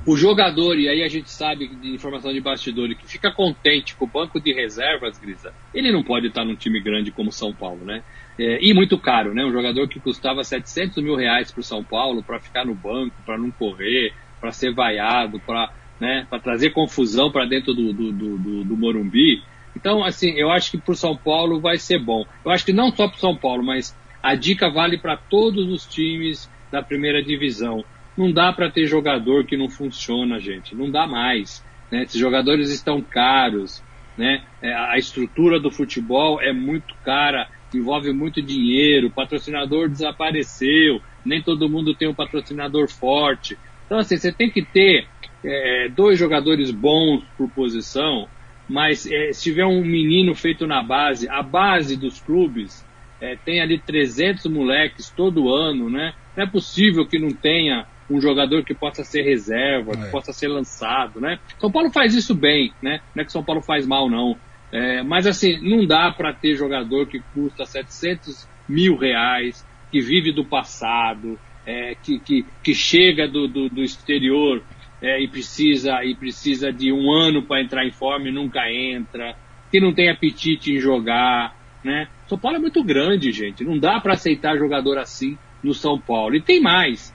o 0.06 0.16
jogador, 0.16 0.78
e 0.78 0.88
aí 0.88 1.02
a 1.02 1.08
gente 1.08 1.30
sabe 1.30 1.68
de 1.68 1.94
informação 1.94 2.32
de 2.32 2.40
bastidores, 2.40 2.96
que 2.96 3.06
fica 3.06 3.30
contente 3.30 3.94
com 3.94 4.06
o 4.06 4.08
banco 4.08 4.40
de 4.40 4.52
reservas, 4.52 5.18
Grisa, 5.18 5.52
ele 5.74 5.92
não 5.92 6.02
pode 6.02 6.26
estar 6.26 6.44
num 6.44 6.56
time 6.56 6.80
grande 6.80 7.10
como 7.10 7.30
São 7.30 7.52
Paulo, 7.52 7.84
né? 7.84 8.02
É, 8.38 8.58
e 8.60 8.72
muito 8.72 8.98
caro, 8.98 9.34
né? 9.34 9.44
Um 9.44 9.52
jogador 9.52 9.86
que 9.88 10.00
custava 10.00 10.42
700 10.42 11.02
mil 11.02 11.14
reais 11.14 11.52
para 11.52 11.60
o 11.60 11.64
São 11.64 11.84
Paulo 11.84 12.22
para 12.22 12.40
ficar 12.40 12.64
no 12.64 12.74
banco, 12.74 13.14
para 13.24 13.38
não 13.38 13.50
correr, 13.50 14.14
para 14.40 14.50
ser 14.52 14.72
vaiado, 14.72 15.38
para 15.40 15.70
né, 16.00 16.26
trazer 16.42 16.70
confusão 16.70 17.30
para 17.30 17.44
dentro 17.44 17.74
do, 17.74 17.92
do, 17.92 18.12
do, 18.12 18.64
do, 18.64 18.76
Morumbi. 18.76 19.42
Então, 19.76 20.04
assim, 20.04 20.30
eu 20.32 20.50
acho 20.50 20.70
que 20.70 20.78
para 20.78 20.92
o 20.92 20.96
São 20.96 21.16
Paulo 21.16 21.60
vai 21.60 21.78
ser 21.78 21.98
bom. 21.98 22.24
Eu 22.44 22.50
acho 22.50 22.64
que 22.64 22.72
não 22.72 22.90
só 22.90 23.08
para 23.08 23.18
São 23.18 23.36
Paulo, 23.36 23.62
mas 23.62 23.96
a 24.22 24.34
dica 24.34 24.68
vale 24.70 24.98
para 24.98 25.16
todos 25.16 25.68
os 25.68 25.86
times 25.86 26.50
da 26.70 26.82
primeira 26.82 27.22
divisão. 27.22 27.84
Não 28.16 28.32
dá 28.32 28.52
para 28.52 28.70
ter 28.70 28.86
jogador 28.86 29.44
que 29.44 29.56
não 29.56 29.68
funciona, 29.68 30.38
gente. 30.38 30.74
Não 30.74 30.90
dá 30.90 31.06
mais. 31.06 31.64
Né? 31.90 32.02
Esses 32.02 32.20
jogadores 32.20 32.70
estão 32.70 33.00
caros. 33.00 33.82
Né? 34.18 34.42
É, 34.60 34.74
a 34.74 34.98
estrutura 34.98 35.58
do 35.58 35.70
futebol 35.70 36.40
é 36.40 36.52
muito 36.52 36.94
cara 37.04 37.48
envolve 37.78 38.12
muito 38.12 38.42
dinheiro, 38.42 39.08
o 39.08 39.10
patrocinador 39.10 39.88
desapareceu, 39.88 41.00
nem 41.24 41.42
todo 41.42 41.68
mundo 41.68 41.94
tem 41.94 42.08
um 42.08 42.14
patrocinador 42.14 42.88
forte. 42.88 43.56
Então, 43.86 43.98
assim, 43.98 44.16
você 44.16 44.32
tem 44.32 44.50
que 44.50 44.62
ter 44.62 45.06
é, 45.44 45.88
dois 45.88 46.18
jogadores 46.18 46.70
bons 46.70 47.24
por 47.36 47.50
posição, 47.50 48.28
mas 48.70 49.04
é, 49.04 49.32
se 49.32 49.42
tiver 49.42 49.66
um 49.66 49.84
menino 49.84 50.32
feito 50.32 50.64
na 50.64 50.80
base, 50.80 51.28
a 51.28 51.42
base 51.42 51.96
dos 51.96 52.20
clubes 52.20 52.86
é, 53.20 53.34
tem 53.34 53.60
ali 53.60 53.80
300 53.80 54.46
moleques 54.46 55.10
todo 55.10 55.52
ano, 55.52 55.90
né? 55.90 56.14
Não 56.36 56.44
é 56.44 56.46
possível 56.46 57.04
que 57.04 57.18
não 57.18 57.30
tenha 57.30 57.84
um 58.08 58.20
jogador 58.20 58.64
que 58.64 58.72
possa 58.72 59.02
ser 59.02 59.22
reserva, 59.22 59.96
que 59.96 60.04
é. 60.04 60.10
possa 60.10 60.32
ser 60.32 60.46
lançado, 60.46 61.20
né? 61.20 61.40
São 61.58 61.70
Paulo 61.70 61.90
faz 61.90 62.14
isso 62.14 62.32
bem, 62.32 62.72
né? 62.80 63.00
Não 63.12 63.22
é 63.22 63.24
que 63.24 63.32
São 63.32 63.42
Paulo 63.42 63.60
faz 63.60 63.84
mal, 63.84 64.08
não. 64.08 64.36
É, 64.70 65.02
mas 65.02 65.26
assim, 65.26 65.58
não 65.68 65.84
dá 65.84 66.12
para 66.12 66.32
ter 66.32 66.54
jogador 66.54 67.08
que 67.08 67.18
custa 67.34 67.66
700 67.66 68.48
mil 68.68 68.96
reais, 68.96 69.66
que 69.90 70.00
vive 70.00 70.30
do 70.30 70.44
passado, 70.44 71.36
é, 71.66 71.96
que, 72.00 72.20
que, 72.20 72.46
que, 72.62 72.72
chega 72.72 73.26
do, 73.26 73.48
do, 73.48 73.68
do 73.68 73.82
exterior 73.82 74.62
é, 75.02 75.22
e, 75.22 75.28
precisa, 75.28 76.04
e 76.04 76.14
precisa 76.14 76.72
de 76.72 76.92
um 76.92 77.10
ano 77.10 77.42
para 77.42 77.62
entrar 77.62 77.86
em 77.86 77.90
forma 77.90 78.28
e 78.28 78.32
nunca 78.32 78.70
entra, 78.70 79.34
que 79.70 79.80
não 79.80 79.94
tem 79.94 80.10
apetite 80.10 80.72
em 80.72 80.78
jogar. 80.78 81.56
Né? 81.82 82.08
São 82.26 82.38
Paulo 82.38 82.58
é 82.58 82.60
muito 82.60 82.82
grande, 82.84 83.32
gente. 83.32 83.64
Não 83.64 83.78
dá 83.78 84.00
para 84.00 84.14
aceitar 84.14 84.58
jogador 84.58 84.98
assim 84.98 85.38
no 85.62 85.72
São 85.72 85.98
Paulo. 85.98 86.36
E 86.36 86.42
tem 86.42 86.60
mais. 86.60 87.14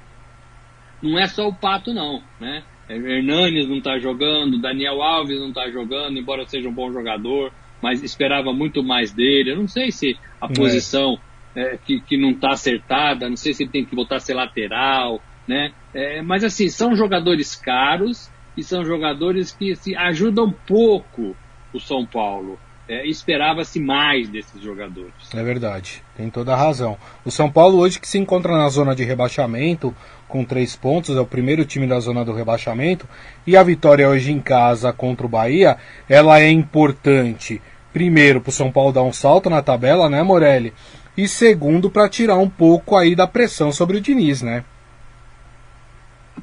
Não 1.01 1.19
é 1.19 1.27
só 1.27 1.47
o 1.47 1.53
Pato, 1.53 1.93
não. 1.93 2.23
Né? 2.39 2.63
É, 2.89 2.95
Hernanes 2.95 3.67
não 3.67 3.77
está 3.77 3.97
jogando, 3.99 4.59
Daniel 4.59 5.01
Alves 5.01 5.39
não 5.39 5.49
está 5.49 5.69
jogando, 5.69 6.17
embora 6.17 6.45
seja 6.47 6.69
um 6.69 6.73
bom 6.73 6.91
jogador, 6.91 7.51
mas 7.81 8.03
esperava 8.03 8.51
muito 8.53 8.83
mais 8.83 9.13
dele. 9.13 9.51
Eu 9.51 9.57
não 9.57 9.67
sei 9.67 9.91
se 9.91 10.17
a 10.41 10.47
é. 10.47 10.53
posição 10.53 11.19
é, 11.55 11.77
que, 11.77 11.99
que 12.01 12.17
não 12.17 12.31
está 12.31 12.51
acertada, 12.51 13.29
não 13.29 13.37
sei 13.37 13.53
se 13.53 13.63
ele 13.63 13.71
tem 13.71 13.85
que 13.85 13.95
voltar 13.95 14.17
a 14.17 14.19
ser 14.19 14.33
lateral, 14.33 15.21
né? 15.47 15.71
É, 15.93 16.21
mas 16.21 16.43
assim, 16.43 16.69
são 16.69 16.95
jogadores 16.95 17.55
caros 17.55 18.29
e 18.57 18.63
são 18.63 18.83
jogadores 18.83 19.51
que 19.51 19.71
assim, 19.71 19.95
ajudam 19.95 20.51
pouco 20.65 21.35
o 21.73 21.79
São 21.79 22.05
Paulo. 22.05 22.59
É, 22.87 23.07
esperava-se 23.07 23.79
mais 23.79 24.29
desses 24.29 24.61
jogadores. 24.61 25.11
É 25.33 25.43
verdade, 25.43 26.03
tem 26.15 26.29
toda 26.29 26.53
a 26.53 26.55
razão. 26.55 26.95
O 27.25 27.31
São 27.31 27.49
Paulo 27.49 27.79
hoje 27.79 27.99
que 27.99 28.07
se 28.07 28.19
encontra 28.19 28.55
na 28.55 28.69
zona 28.69 28.95
de 28.95 29.03
rebaixamento, 29.03 29.95
com 30.27 30.45
três 30.45 30.75
pontos, 30.75 31.17
é 31.17 31.19
o 31.19 31.25
primeiro 31.25 31.65
time 31.65 31.87
da 31.87 31.99
zona 31.99 32.23
do 32.23 32.31
rebaixamento, 32.31 33.07
e 33.45 33.57
a 33.57 33.63
vitória 33.63 34.07
hoje 34.07 34.31
em 34.31 34.39
casa 34.39 34.93
contra 34.93 35.25
o 35.25 35.29
Bahia, 35.29 35.77
ela 36.07 36.39
é 36.39 36.49
importante, 36.51 37.59
primeiro, 37.91 38.39
para 38.39 38.49
o 38.51 38.53
São 38.53 38.71
Paulo 38.71 38.93
dar 38.93 39.01
um 39.01 39.13
salto 39.13 39.49
na 39.49 39.63
tabela, 39.63 40.07
né, 40.07 40.21
Morelli? 40.21 40.71
E 41.17 41.27
segundo, 41.27 41.89
para 41.89 42.07
tirar 42.07 42.37
um 42.37 42.49
pouco 42.49 42.95
aí 42.95 43.15
da 43.15 43.25
pressão 43.25 43.71
sobre 43.71 43.97
o 43.97 44.01
Diniz, 44.01 44.43
né? 44.43 44.63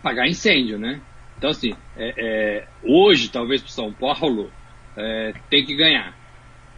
Apagar 0.02 0.28
incêndio, 0.28 0.78
né? 0.78 1.00
Então, 1.38 1.50
assim, 1.50 1.72
é, 1.96 2.14
é, 2.16 2.68
hoje, 2.82 3.30
talvez 3.30 3.62
para 3.62 3.70
São 3.70 3.92
Paulo, 3.92 4.50
é, 4.96 5.32
tem 5.48 5.64
que 5.64 5.74
ganhar. 5.74 6.14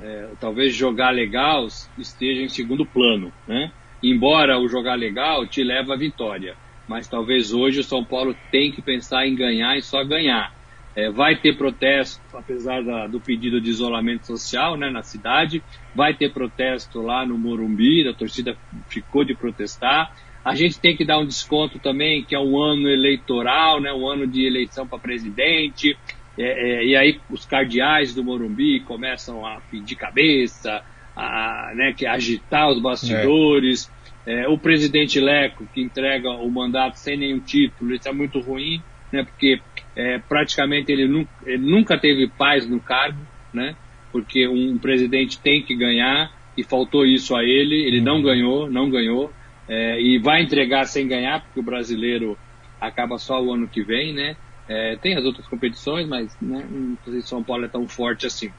É, 0.00 0.28
talvez 0.40 0.74
jogar 0.74 1.10
legal 1.10 1.66
esteja 1.98 2.42
em 2.42 2.48
segundo 2.48 2.87
plano, 2.87 3.32
né? 3.48 3.72
Embora 4.02 4.58
o 4.58 4.68
jogar 4.68 4.94
legal 4.94 5.46
te 5.46 5.64
leve 5.64 5.92
à 5.92 5.96
vitória 5.96 6.56
mas 6.88 7.08
talvez 7.08 7.52
hoje 7.52 7.80
o 7.80 7.84
São 7.84 8.04
Paulo 8.04 8.37
tem 8.50 8.70
que 8.70 8.82
pensar 8.82 9.26
em 9.26 9.34
ganhar 9.34 9.76
e 9.76 9.82
só 9.82 10.04
ganhar. 10.04 10.52
É, 10.96 11.10
vai 11.10 11.34
ter 11.37 11.56
protesto, 11.56 12.22
apesar 12.37 12.84
da, 12.84 13.08
do 13.08 13.20
pedido 13.20 13.60
de 13.60 13.68
isolamento 13.68 14.26
social 14.26 14.76
né, 14.76 14.90
na 14.90 15.02
cidade, 15.02 15.62
vai 15.94 16.14
ter 16.14 16.32
protesto 16.32 17.00
lá 17.00 17.26
no 17.26 17.37
Morumbi, 17.37 18.06
a 18.06 18.14
torcida 18.14 18.56
ficou 18.88 19.24
de 19.24 19.34
protestar. 19.34 20.14
A 20.44 20.54
gente 20.54 20.78
tem 20.78 20.96
que 20.96 21.04
dar 21.04 21.18
um 21.18 21.26
desconto 21.26 21.78
também, 21.78 22.22
que 22.22 22.35
é 22.35 22.38
um 22.38 22.61
ano 22.61 22.88
eleitoral, 22.88 23.80
né, 23.80 23.92
um 23.92 24.07
ano 24.07 24.26
de 24.26 24.44
eleição 24.44 24.87
para 24.87 24.98
presidente, 24.98 25.96
é, 26.37 26.42
é, 26.42 26.85
e 26.85 26.96
aí 26.96 27.20
os 27.30 27.46
cardeais 27.46 28.14
do 28.14 28.22
Morumbi 28.22 28.80
começam 28.80 29.46
a 29.46 29.61
pedir 29.70 29.96
cabeça, 29.96 30.83
a 31.16 31.72
né, 31.74 31.94
que 31.96 32.07
agitar 32.07 32.68
os 32.68 32.80
bastidores. 32.80 33.90
É, 34.26 34.48
o 34.48 34.59
presidente 34.59 35.20
Leco, 35.20 35.66
que 35.72 35.80
entrega 35.80 36.30
o 36.30 36.50
mandato 36.50 36.96
sem 36.96 37.16
nenhum 37.16 37.40
título, 37.40 37.94
isso 37.94 38.09
é 38.09 38.12
muito 38.12 38.40
ruim, 38.40 38.83
né, 39.12 39.22
porque 39.22 39.61
é, 39.96 40.18
praticamente 40.18 40.90
ele 40.90 41.07
nunca, 41.07 41.30
ele 41.46 41.70
nunca 41.70 41.98
teve 41.98 42.28
paz 42.28 42.68
no 42.68 42.80
cargo, 42.80 43.20
né, 43.52 43.76
porque 44.11 44.46
um 44.48 44.76
presidente 44.78 45.38
tem 45.40 45.62
que 45.62 45.74
ganhar, 45.74 46.30
e 46.57 46.62
faltou 46.62 47.04
isso 47.04 47.35
a 47.35 47.44
ele. 47.44 47.74
Ele 47.74 48.00
não 48.00 48.16
uhum. 48.16 48.22
ganhou, 48.22 48.70
não 48.70 48.90
ganhou. 48.90 49.33
É, 49.68 50.00
e 50.00 50.18
vai 50.18 50.42
entregar 50.42 50.85
sem 50.87 51.09
ganhar, 51.09 51.40
porque 51.40 51.61
o 51.61 51.62
brasileiro 51.62 52.37
acaba 52.81 53.18
só 53.18 53.42
o 53.42 53.53
ano 53.53 53.66
que 53.66 53.83
vem, 53.83 54.12
né? 54.12 54.37
É, 54.68 54.96
tem 54.96 55.16
as 55.16 55.24
outras 55.24 55.46
competições, 55.46 56.09
mas 56.09 56.37
né, 56.40 56.66
não 56.70 57.22
São 57.22 57.42
Paulo 57.42 57.64
é 57.64 57.68
tão 57.68 57.87
forte 57.87 58.27
assim. 58.27 58.50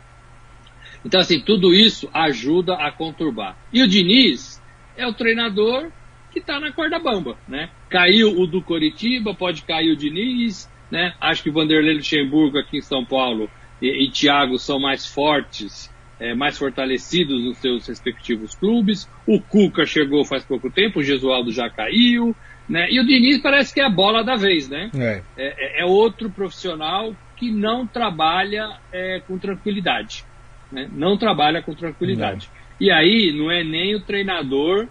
Então, 1.03 1.19
assim, 1.19 1.39
tudo 1.39 1.73
isso 1.73 2.09
ajuda 2.13 2.75
a 2.75 2.91
conturbar. 2.91 3.57
E 3.71 3.81
o 3.83 3.87
Diniz 3.87 4.61
é 4.95 5.05
o 5.05 5.13
treinador 5.13 5.91
que 6.31 6.39
está 6.39 6.59
na 6.59 6.71
corda 6.71 6.99
bamba, 6.99 7.37
né? 7.47 7.69
Caiu 7.89 8.39
o 8.39 8.45
do 8.45 8.61
Coritiba, 8.61 9.33
pode 9.33 9.61
cair 9.61 9.91
o 9.91 9.95
Diniz, 9.95 10.69
né? 10.91 11.13
Acho 11.21 11.43
que 11.43 11.51
Vanderlei 11.51 11.95
Luxemburgo 11.95 12.57
aqui 12.57 12.77
em 12.77 12.81
São 12.81 13.05
Paulo 13.05 13.49
e, 13.81 14.05
e 14.05 14.09
Thiago 14.09 14.57
são 14.57 14.79
mais 14.79 15.05
fortes, 15.05 15.93
é, 16.19 16.33
mais 16.33 16.57
fortalecidos 16.57 17.43
nos 17.43 17.57
seus 17.57 17.87
respectivos 17.87 18.55
clubes. 18.55 19.09
O 19.27 19.39
Cuca 19.41 19.85
chegou 19.85 20.23
faz 20.25 20.43
pouco 20.43 20.69
tempo, 20.69 20.99
o 20.99 21.03
Gesualdo 21.03 21.51
já 21.51 21.69
caiu, 21.69 22.35
né? 22.67 22.87
E 22.89 22.99
o 22.99 23.05
Diniz 23.05 23.41
parece 23.41 23.73
que 23.73 23.81
é 23.81 23.85
a 23.85 23.89
bola 23.89 24.23
da 24.23 24.35
vez, 24.35 24.69
né? 24.69 24.89
É, 24.95 25.21
é, 25.37 25.81
é 25.81 25.85
outro 25.85 26.29
profissional 26.29 27.15
que 27.35 27.51
não 27.51 27.85
trabalha 27.85 28.77
é, 28.91 29.21
com 29.27 29.37
tranquilidade, 29.37 30.23
né? 30.71 30.89
Não 30.91 31.17
trabalha 31.17 31.61
com 31.61 31.73
tranquilidade. 31.73 32.49
Não. 32.53 32.65
E 32.79 32.91
aí 32.91 33.31
não 33.31 33.51
é 33.51 33.63
nem 33.63 33.95
o 33.95 34.01
treinador 34.01 34.87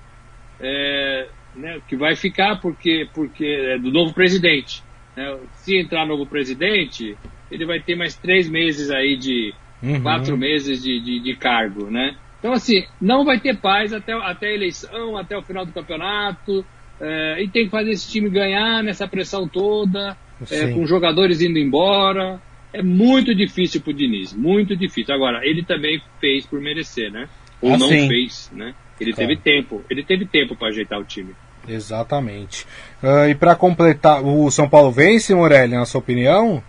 é, 0.61 1.29
né, 1.55 1.81
que 1.87 1.97
vai 1.97 2.17
ficar 2.17 2.57
porque, 2.61 3.09
porque 3.13 3.45
é 3.45 3.79
do 3.79 3.91
novo 3.91 4.13
presidente. 4.15 4.83
Né? 5.17 5.39
Se 5.55 5.79
entrar 5.79 6.07
novo 6.07 6.27
presidente, 6.27 7.17
ele 7.51 7.67
vai 7.67 7.81
ter 7.81 7.95
mais 7.95 8.17
três 8.17 8.49
meses 8.49 8.91
aí 8.91 9.17
de 9.17 9.55
uhum. 9.85 10.01
quatro 10.01 10.37
meses 10.37 10.83
de, 10.83 11.01
de, 11.01 11.21
de, 11.21 11.37
cargo, 11.37 11.91
né? 11.91 12.17
Então 12.39 12.53
assim, 12.53 12.85
não 13.01 13.25
vai 13.25 13.39
ter 13.39 13.57
paz 13.57 13.93
até, 13.93 14.13
até 14.13 14.49
a 14.49 14.55
eleição, 14.55 15.17
até 15.17 15.37
o 15.37 15.43
final 15.43 15.65
do 15.65 15.73
campeonato, 15.73 16.65
é, 17.01 17.43
e 17.43 17.49
tem 17.49 17.65
que 17.65 17.71
fazer 17.71 17.91
esse 17.91 18.11
time 18.11 18.31
ganhar 18.31 18.83
nessa 18.83 19.07
pressão 19.07 19.49
toda, 19.49 20.17
é, 20.51 20.73
com 20.73 20.87
jogadores 20.87 21.41
indo 21.41 21.59
embora. 21.59 22.41
É 22.73 22.83
muito 22.83 23.35
difícil 23.35 23.81
pro 23.81 23.93
Diniz, 23.93 24.33
muito 24.33 24.77
difícil. 24.77 25.15
Agora, 25.15 25.41
ele 25.47 25.63
também 25.63 26.03
fez 26.21 26.45
por 26.45 26.61
merecer, 26.61 27.11
né? 27.11 27.29
Ou 27.63 27.75
ah, 27.75 27.79
não 27.79 27.89
sim. 27.89 28.09
fez, 28.09 28.51
né? 28.53 28.75
Ele 29.01 29.13
claro. 29.13 29.29
teve 29.29 29.41
tempo, 29.41 29.85
ele 29.89 30.03
teve 30.03 30.27
tempo 30.27 30.57
para 30.57 30.69
ajeitar 30.69 30.99
o 30.99 31.05
time. 31.05 31.35
Exatamente. 31.69 32.67
Uh, 33.03 33.31
e 33.31 33.35
para 33.35 33.55
completar, 33.55 34.23
o 34.23 34.51
São 34.51 34.69
Paulo 34.69 34.91
vence, 34.91 35.35
Morelli, 35.35 35.75
na 35.75 35.85
sua 35.85 36.01
opinião? 36.01 36.63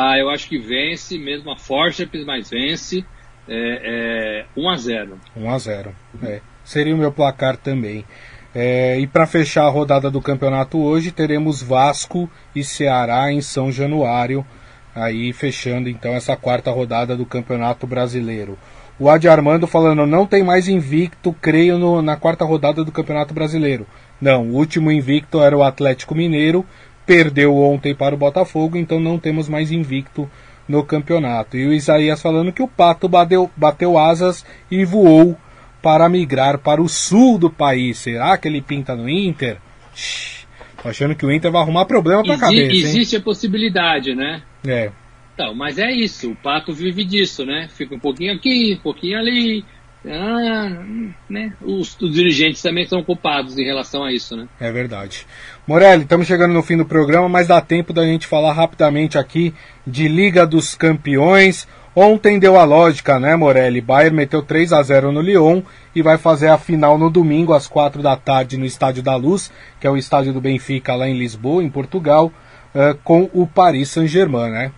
Ah, 0.00 0.16
eu 0.16 0.30
acho 0.30 0.48
que 0.48 0.58
vence, 0.58 1.18
mesmo 1.18 1.50
a 1.50 1.56
Forceps, 1.56 2.24
mas 2.24 2.48
vence. 2.48 3.04
É, 3.48 4.44
é 4.44 4.60
1 4.60 4.68
a 4.68 4.76
0 4.76 5.20
1 5.36 5.50
a 5.50 5.58
0 5.58 5.96
é. 6.22 6.40
Seria 6.62 6.94
o 6.94 6.98
meu 6.98 7.10
placar 7.10 7.56
também. 7.56 8.04
É, 8.54 8.96
e 9.00 9.08
para 9.08 9.26
fechar 9.26 9.64
a 9.64 9.70
rodada 9.70 10.08
do 10.08 10.20
campeonato 10.20 10.78
hoje, 10.78 11.10
teremos 11.10 11.60
Vasco 11.60 12.30
e 12.54 12.62
Ceará 12.62 13.32
em 13.32 13.40
São 13.40 13.72
Januário, 13.72 14.46
aí 14.94 15.32
fechando 15.32 15.88
então 15.88 16.12
essa 16.12 16.36
quarta 16.36 16.70
rodada 16.70 17.16
do 17.16 17.26
Campeonato 17.26 17.84
Brasileiro. 17.84 18.56
O 19.00 19.08
Adi 19.08 19.28
Armando 19.28 19.66
falando, 19.66 20.06
não 20.06 20.26
tem 20.26 20.42
mais 20.42 20.68
invicto, 20.68 21.32
creio, 21.40 21.78
no, 21.78 22.02
na 22.02 22.16
quarta 22.16 22.44
rodada 22.44 22.84
do 22.84 22.92
Campeonato 22.92 23.34
Brasileiro. 23.34 23.86
Não, 24.20 24.48
o 24.48 24.54
último 24.54 24.90
invicto 24.90 25.40
era 25.40 25.56
o 25.56 25.62
Atlético 25.62 26.14
Mineiro, 26.14 26.66
perdeu 27.08 27.56
ontem 27.56 27.94
para 27.94 28.14
o 28.14 28.18
Botafogo, 28.18 28.76
então 28.76 29.00
não 29.00 29.18
temos 29.18 29.48
mais 29.48 29.72
invicto 29.72 30.30
no 30.68 30.84
campeonato. 30.84 31.56
E 31.56 31.66
o 31.66 31.72
Isaías 31.72 32.20
falando 32.20 32.52
que 32.52 32.62
o 32.62 32.68
Pato 32.68 33.08
bateu, 33.08 33.50
bateu 33.56 33.96
asas 33.96 34.44
e 34.70 34.84
voou 34.84 35.34
para 35.82 36.06
migrar 36.06 36.58
para 36.58 36.82
o 36.82 36.88
sul 36.88 37.38
do 37.38 37.48
país. 37.48 37.96
Será 37.96 38.36
que 38.36 38.46
ele 38.46 38.60
pinta 38.60 38.94
no 38.94 39.08
Inter? 39.08 39.56
Shhh, 39.94 40.44
tô 40.82 40.90
achando 40.90 41.14
que 41.14 41.24
o 41.24 41.32
Inter 41.32 41.50
vai 41.50 41.62
arrumar 41.62 41.86
problema 41.86 42.22
para 42.22 42.34
a 42.34 42.38
cabeça. 42.38 42.76
Existe 42.76 43.16
hein? 43.16 43.22
a 43.22 43.24
possibilidade, 43.24 44.14
né? 44.14 44.42
É. 44.66 44.92
Então, 45.32 45.54
mas 45.54 45.78
é 45.78 45.90
isso, 45.90 46.32
o 46.32 46.36
Pato 46.36 46.74
vive 46.74 47.04
disso, 47.04 47.46
né? 47.46 47.68
Fica 47.70 47.94
um 47.94 47.98
pouquinho 47.98 48.34
aqui, 48.34 48.76
um 48.78 48.82
pouquinho 48.82 49.18
ali. 49.18 49.64
Ah, 50.04 50.84
né? 51.28 51.54
Os, 51.62 51.96
os, 52.00 52.12
dirigentes 52.12 52.60
também 52.60 52.86
são 52.86 53.02
culpados 53.02 53.58
em 53.58 53.64
relação 53.64 54.04
a 54.04 54.12
isso, 54.12 54.36
né? 54.36 54.46
É 54.60 54.70
verdade. 54.70 55.26
Morelli, 55.68 56.04
estamos 56.04 56.26
chegando 56.26 56.54
no 56.54 56.62
fim 56.62 56.78
do 56.78 56.86
programa, 56.86 57.28
mas 57.28 57.48
dá 57.48 57.60
tempo 57.60 57.92
da 57.92 58.02
gente 58.02 58.26
falar 58.26 58.54
rapidamente 58.54 59.18
aqui 59.18 59.54
de 59.86 60.08
Liga 60.08 60.46
dos 60.46 60.74
Campeões. 60.74 61.68
Ontem 61.94 62.38
deu 62.38 62.58
a 62.58 62.64
lógica, 62.64 63.18
né, 63.20 63.36
Morelli? 63.36 63.82
Bayern 63.82 64.16
meteu 64.16 64.40
3 64.40 64.72
a 64.72 64.82
0 64.82 65.12
no 65.12 65.20
Lyon 65.20 65.60
e 65.94 66.00
vai 66.00 66.16
fazer 66.16 66.48
a 66.48 66.56
final 66.56 66.96
no 66.96 67.10
domingo 67.10 67.52
às 67.52 67.68
4 67.68 68.02
da 68.02 68.16
tarde 68.16 68.56
no 68.56 68.64
Estádio 68.64 69.02
da 69.02 69.14
Luz, 69.14 69.52
que 69.78 69.86
é 69.86 69.90
o 69.90 69.98
estádio 69.98 70.32
do 70.32 70.40
Benfica 70.40 70.94
lá 70.94 71.06
em 71.06 71.18
Lisboa, 71.18 71.62
em 71.62 71.68
Portugal, 71.68 72.32
uh, 72.74 72.96
com 73.04 73.28
o 73.34 73.46
Paris 73.46 73.90
Saint-Germain, 73.90 74.50
né? 74.50 74.72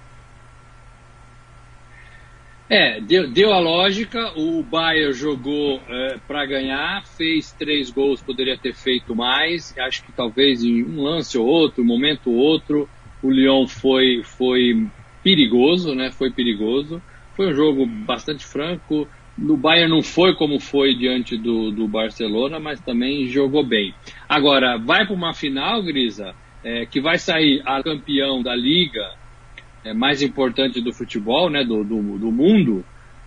É, 2.73 3.01
deu, 3.01 3.29
deu 3.29 3.53
a 3.53 3.59
lógica, 3.59 4.33
o 4.37 4.63
Bayern 4.63 5.13
jogou 5.13 5.83
é, 5.89 6.19
para 6.29 6.47
ganhar, 6.47 7.05
fez 7.05 7.51
três 7.51 7.91
gols, 7.91 8.23
poderia 8.23 8.57
ter 8.57 8.73
feito 8.73 9.13
mais, 9.13 9.77
acho 9.77 10.05
que 10.05 10.13
talvez 10.13 10.63
em 10.63 10.85
um 10.85 11.03
lance 11.03 11.37
ou 11.37 11.45
outro, 11.45 11.83
um 11.83 11.87
momento 11.87 12.31
ou 12.31 12.37
outro, 12.37 12.89
o 13.21 13.29
Lyon 13.29 13.67
foi, 13.67 14.23
foi 14.23 14.87
perigoso, 15.21 15.97
né, 15.97 16.13
foi 16.13 16.31
perigoso, 16.31 17.03
foi 17.35 17.49
um 17.49 17.55
jogo 17.55 17.85
bastante 17.85 18.47
franco, 18.47 19.09
no 19.37 19.57
Bayern 19.57 19.91
não 19.91 20.01
foi 20.01 20.37
como 20.37 20.61
foi 20.61 20.95
diante 20.95 21.37
do, 21.37 21.73
do 21.73 21.89
Barcelona, 21.89 22.61
mas 22.61 22.81
também 22.81 23.27
jogou 23.27 23.67
bem. 23.67 23.93
Agora, 24.29 24.79
vai 24.79 25.05
para 25.05 25.17
uma 25.17 25.35
final, 25.35 25.83
Grisa, 25.83 26.37
é, 26.63 26.87
que 26.87 27.01
vai 27.01 27.19
sair 27.19 27.63
a 27.67 27.83
campeão 27.83 28.45
da 28.45 28.55
Liga, 28.55 29.19
mais 29.95 30.23
importante 30.23 30.81
do 30.81 30.93
futebol, 30.93 31.51
né, 31.51 31.65
do, 31.65 31.83
do, 31.85 32.19
do 32.19 32.31
mundo, 32.31 32.85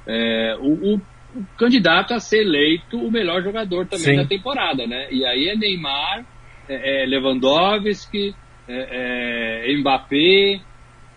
é, 0.08 0.56
o, 0.60 0.96
o, 0.96 1.02
o, 1.36 1.46
candidato 1.58 2.14
a 2.14 2.20
ser 2.20 2.42
eleito 2.42 2.98
o 2.98 3.12
melhor 3.12 3.42
jogador 3.42 3.86
também 3.88 4.06
Sim. 4.06 4.16
da 4.18 4.26
temporada, 4.26 4.86
né? 4.86 5.08
E 5.12 5.26
aí 5.26 5.50
é 5.50 5.56
Neymar, 5.56 6.26
é, 6.70 7.04
é 7.04 7.06
Lewandowski, 7.06 8.36
é, 8.68 9.66
é, 9.68 9.78
Mbappé, 9.78 10.62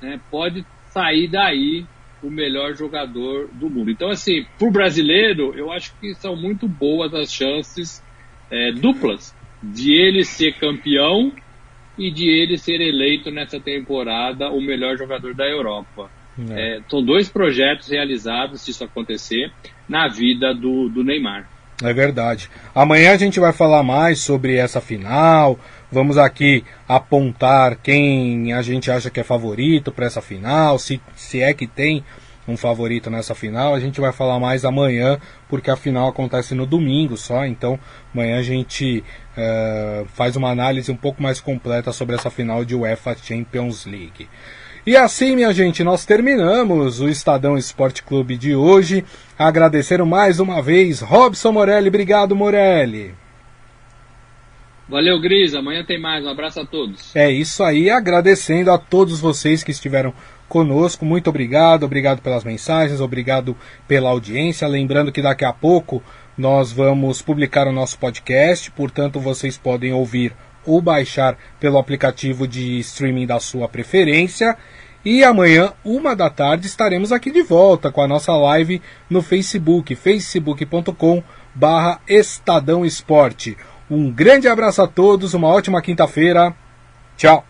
né, 0.01 0.21
pode 0.31 0.65
sair 0.87 1.29
daí 1.29 1.85
o 2.23 2.31
melhor 2.31 2.75
jogador 2.75 3.49
do 3.53 3.69
mundo. 3.69 3.91
Então, 3.91 4.09
assim, 4.09 4.45
para 4.59 4.69
o 4.69 4.71
brasileiro, 4.71 5.55
eu 5.55 5.71
acho 5.71 5.95
que 6.01 6.15
são 6.15 6.35
muito 6.35 6.67
boas 6.67 7.15
as 7.15 7.33
chances 7.33 8.03
é, 8.51 8.73
duplas 8.73 9.35
de 9.63 9.93
ele 9.93 10.25
ser 10.25 10.55
campeão 10.55 11.33
e 11.99 12.11
de 12.11 12.29
ele 12.29 12.59
ser 12.59 12.81
eleito 12.81 13.31
nessa 13.31 13.59
temporada 13.59 14.51
o 14.51 14.61
melhor 14.61 14.97
jogador 14.97 15.35
da 15.35 15.47
Europa. 15.47 16.11
É. 16.51 16.77
É, 16.77 16.81
são 16.89 17.03
dois 17.03 17.29
projetos 17.29 17.89
realizados, 17.89 18.61
se 18.61 18.71
isso 18.71 18.85
acontecer, 18.85 19.51
na 19.89 20.07
vida 20.09 20.55
do, 20.55 20.89
do 20.89 21.03
Neymar. 21.03 21.49
É 21.83 21.93
verdade. 21.93 22.49
Amanhã 22.75 23.13
a 23.13 23.17
gente 23.17 23.39
vai 23.39 23.53
falar 23.53 23.83
mais 23.83 24.21
sobre 24.21 24.57
essa 24.57 24.81
final. 24.81 25.59
Vamos 25.91 26.17
aqui 26.17 26.65
apontar 26.89 27.77
quem 27.77 28.53
a 28.53 28.63
gente 28.63 28.91
acha 28.91 29.11
que 29.11 29.21
é 29.21 29.25
favorito 29.25 29.93
para 29.93 30.07
essa 30.07 30.23
final, 30.23 30.79
se, 30.79 31.01
se 31.15 31.41
é 31.41 31.53
que 31.53 31.67
tem 31.67 32.03
um 32.49 32.57
favorito 32.57 33.11
nessa 33.11 33.35
final. 33.35 33.75
A 33.75 33.81
gente 33.81 34.01
vai 34.01 34.13
falar 34.13 34.39
mais 34.39 34.65
amanhã, 34.65 35.19
porque 35.49 35.71
a 35.71 35.77
final 35.77 36.09
acontece 36.09 36.55
no 36.55 36.67
domingo 36.67 37.17
só. 37.17 37.45
Então, 37.45 37.79
amanhã 38.15 38.39
a 38.39 38.43
gente 38.43 39.05
uh, 39.37 40.07
faz 40.07 40.37
uma 40.37 40.51
análise 40.51 40.91
um 40.91 40.97
pouco 40.97 41.23
mais 41.23 41.41
completa 41.41 41.93
sobre 41.93 42.15
essa 42.17 42.31
final 42.31 42.65
de 42.65 42.75
UEFA 42.75 43.17
Champions 43.17 43.87
League. 43.87 44.29
E 44.87 44.97
assim, 44.97 45.35
minha 45.35 45.53
gente, 45.53 45.83
nós 45.83 46.05
terminamos 46.05 47.01
o 47.01 47.09
Estadão 47.09 47.59
Esporte 47.59 48.05
Clube 48.05 48.37
de 48.37 48.55
hoje. 48.55 49.05
Agradecer 49.37 50.03
mais 50.05 50.39
uma 50.39 50.63
vez 50.63 51.01
Robson 51.01 51.51
Morelli. 51.51 51.89
Obrigado, 51.89 52.37
Morelli. 52.37 53.13
Valeu, 54.89 55.21
Gris. 55.21 55.55
Amanhã 55.55 55.85
tem 55.85 56.01
mais. 56.01 56.25
Um 56.25 56.29
abraço 56.29 56.61
a 56.61 56.65
todos. 56.65 57.15
É 57.17 57.29
isso 57.29 57.65
aí. 57.65 57.91
Agradecendo 57.91 58.71
a 58.71 58.79
todos 58.79 59.19
vocês 59.19 59.65
que 59.65 59.73
estiveram 59.73 60.15
conosco. 60.49 61.05
Muito 61.05 61.29
obrigado. 61.29 61.83
Obrigado 61.83 62.23
pelas 62.23 62.45
mensagens. 62.45 63.01
Obrigado 63.01 63.57
pela 63.89 64.11
audiência. 64.11 64.69
Lembrando 64.69 65.11
que 65.11 65.21
daqui 65.21 65.45
a 65.45 65.53
pouco 65.53 66.01
nós 66.37 66.73
vamos 66.73 67.23
publicar 67.23 67.67
o 67.67 67.73
nosso 67.73 67.99
podcast. 67.99 68.71
Portanto, 68.71 69.19
vocês 69.19 69.57
podem 69.57 69.93
ouvir 69.93 70.35
ou 70.65 70.83
baixar 70.83 71.39
pelo 71.61 71.79
aplicativo 71.79 72.47
de 72.47 72.79
streaming 72.81 73.27
da 73.27 73.39
sua 73.41 73.69
preferência. 73.69 74.57
E 75.05 75.23
amanhã, 75.23 75.73
uma 75.85 76.17
da 76.17 76.29
tarde, 76.29 76.67
estaremos 76.67 77.13
aqui 77.13 77.31
de 77.31 77.43
volta 77.43 77.93
com 77.93 78.03
a 78.03 78.09
nossa 78.09 78.33
live 78.37 78.83
no 79.09 79.23
Facebook, 79.23 79.95
facebook.com 79.95 81.23
barra 81.55 82.01
Estadão 82.09 82.85
Esporte. 82.85 83.57
Um 83.89 84.11
grande 84.11 84.49
abraço 84.49 84.83
a 84.83 84.89
todos, 84.89 85.33
uma 85.33 85.47
ótima 85.47 85.81
quinta-feira. 85.81 86.53
Tchau! 87.17 87.47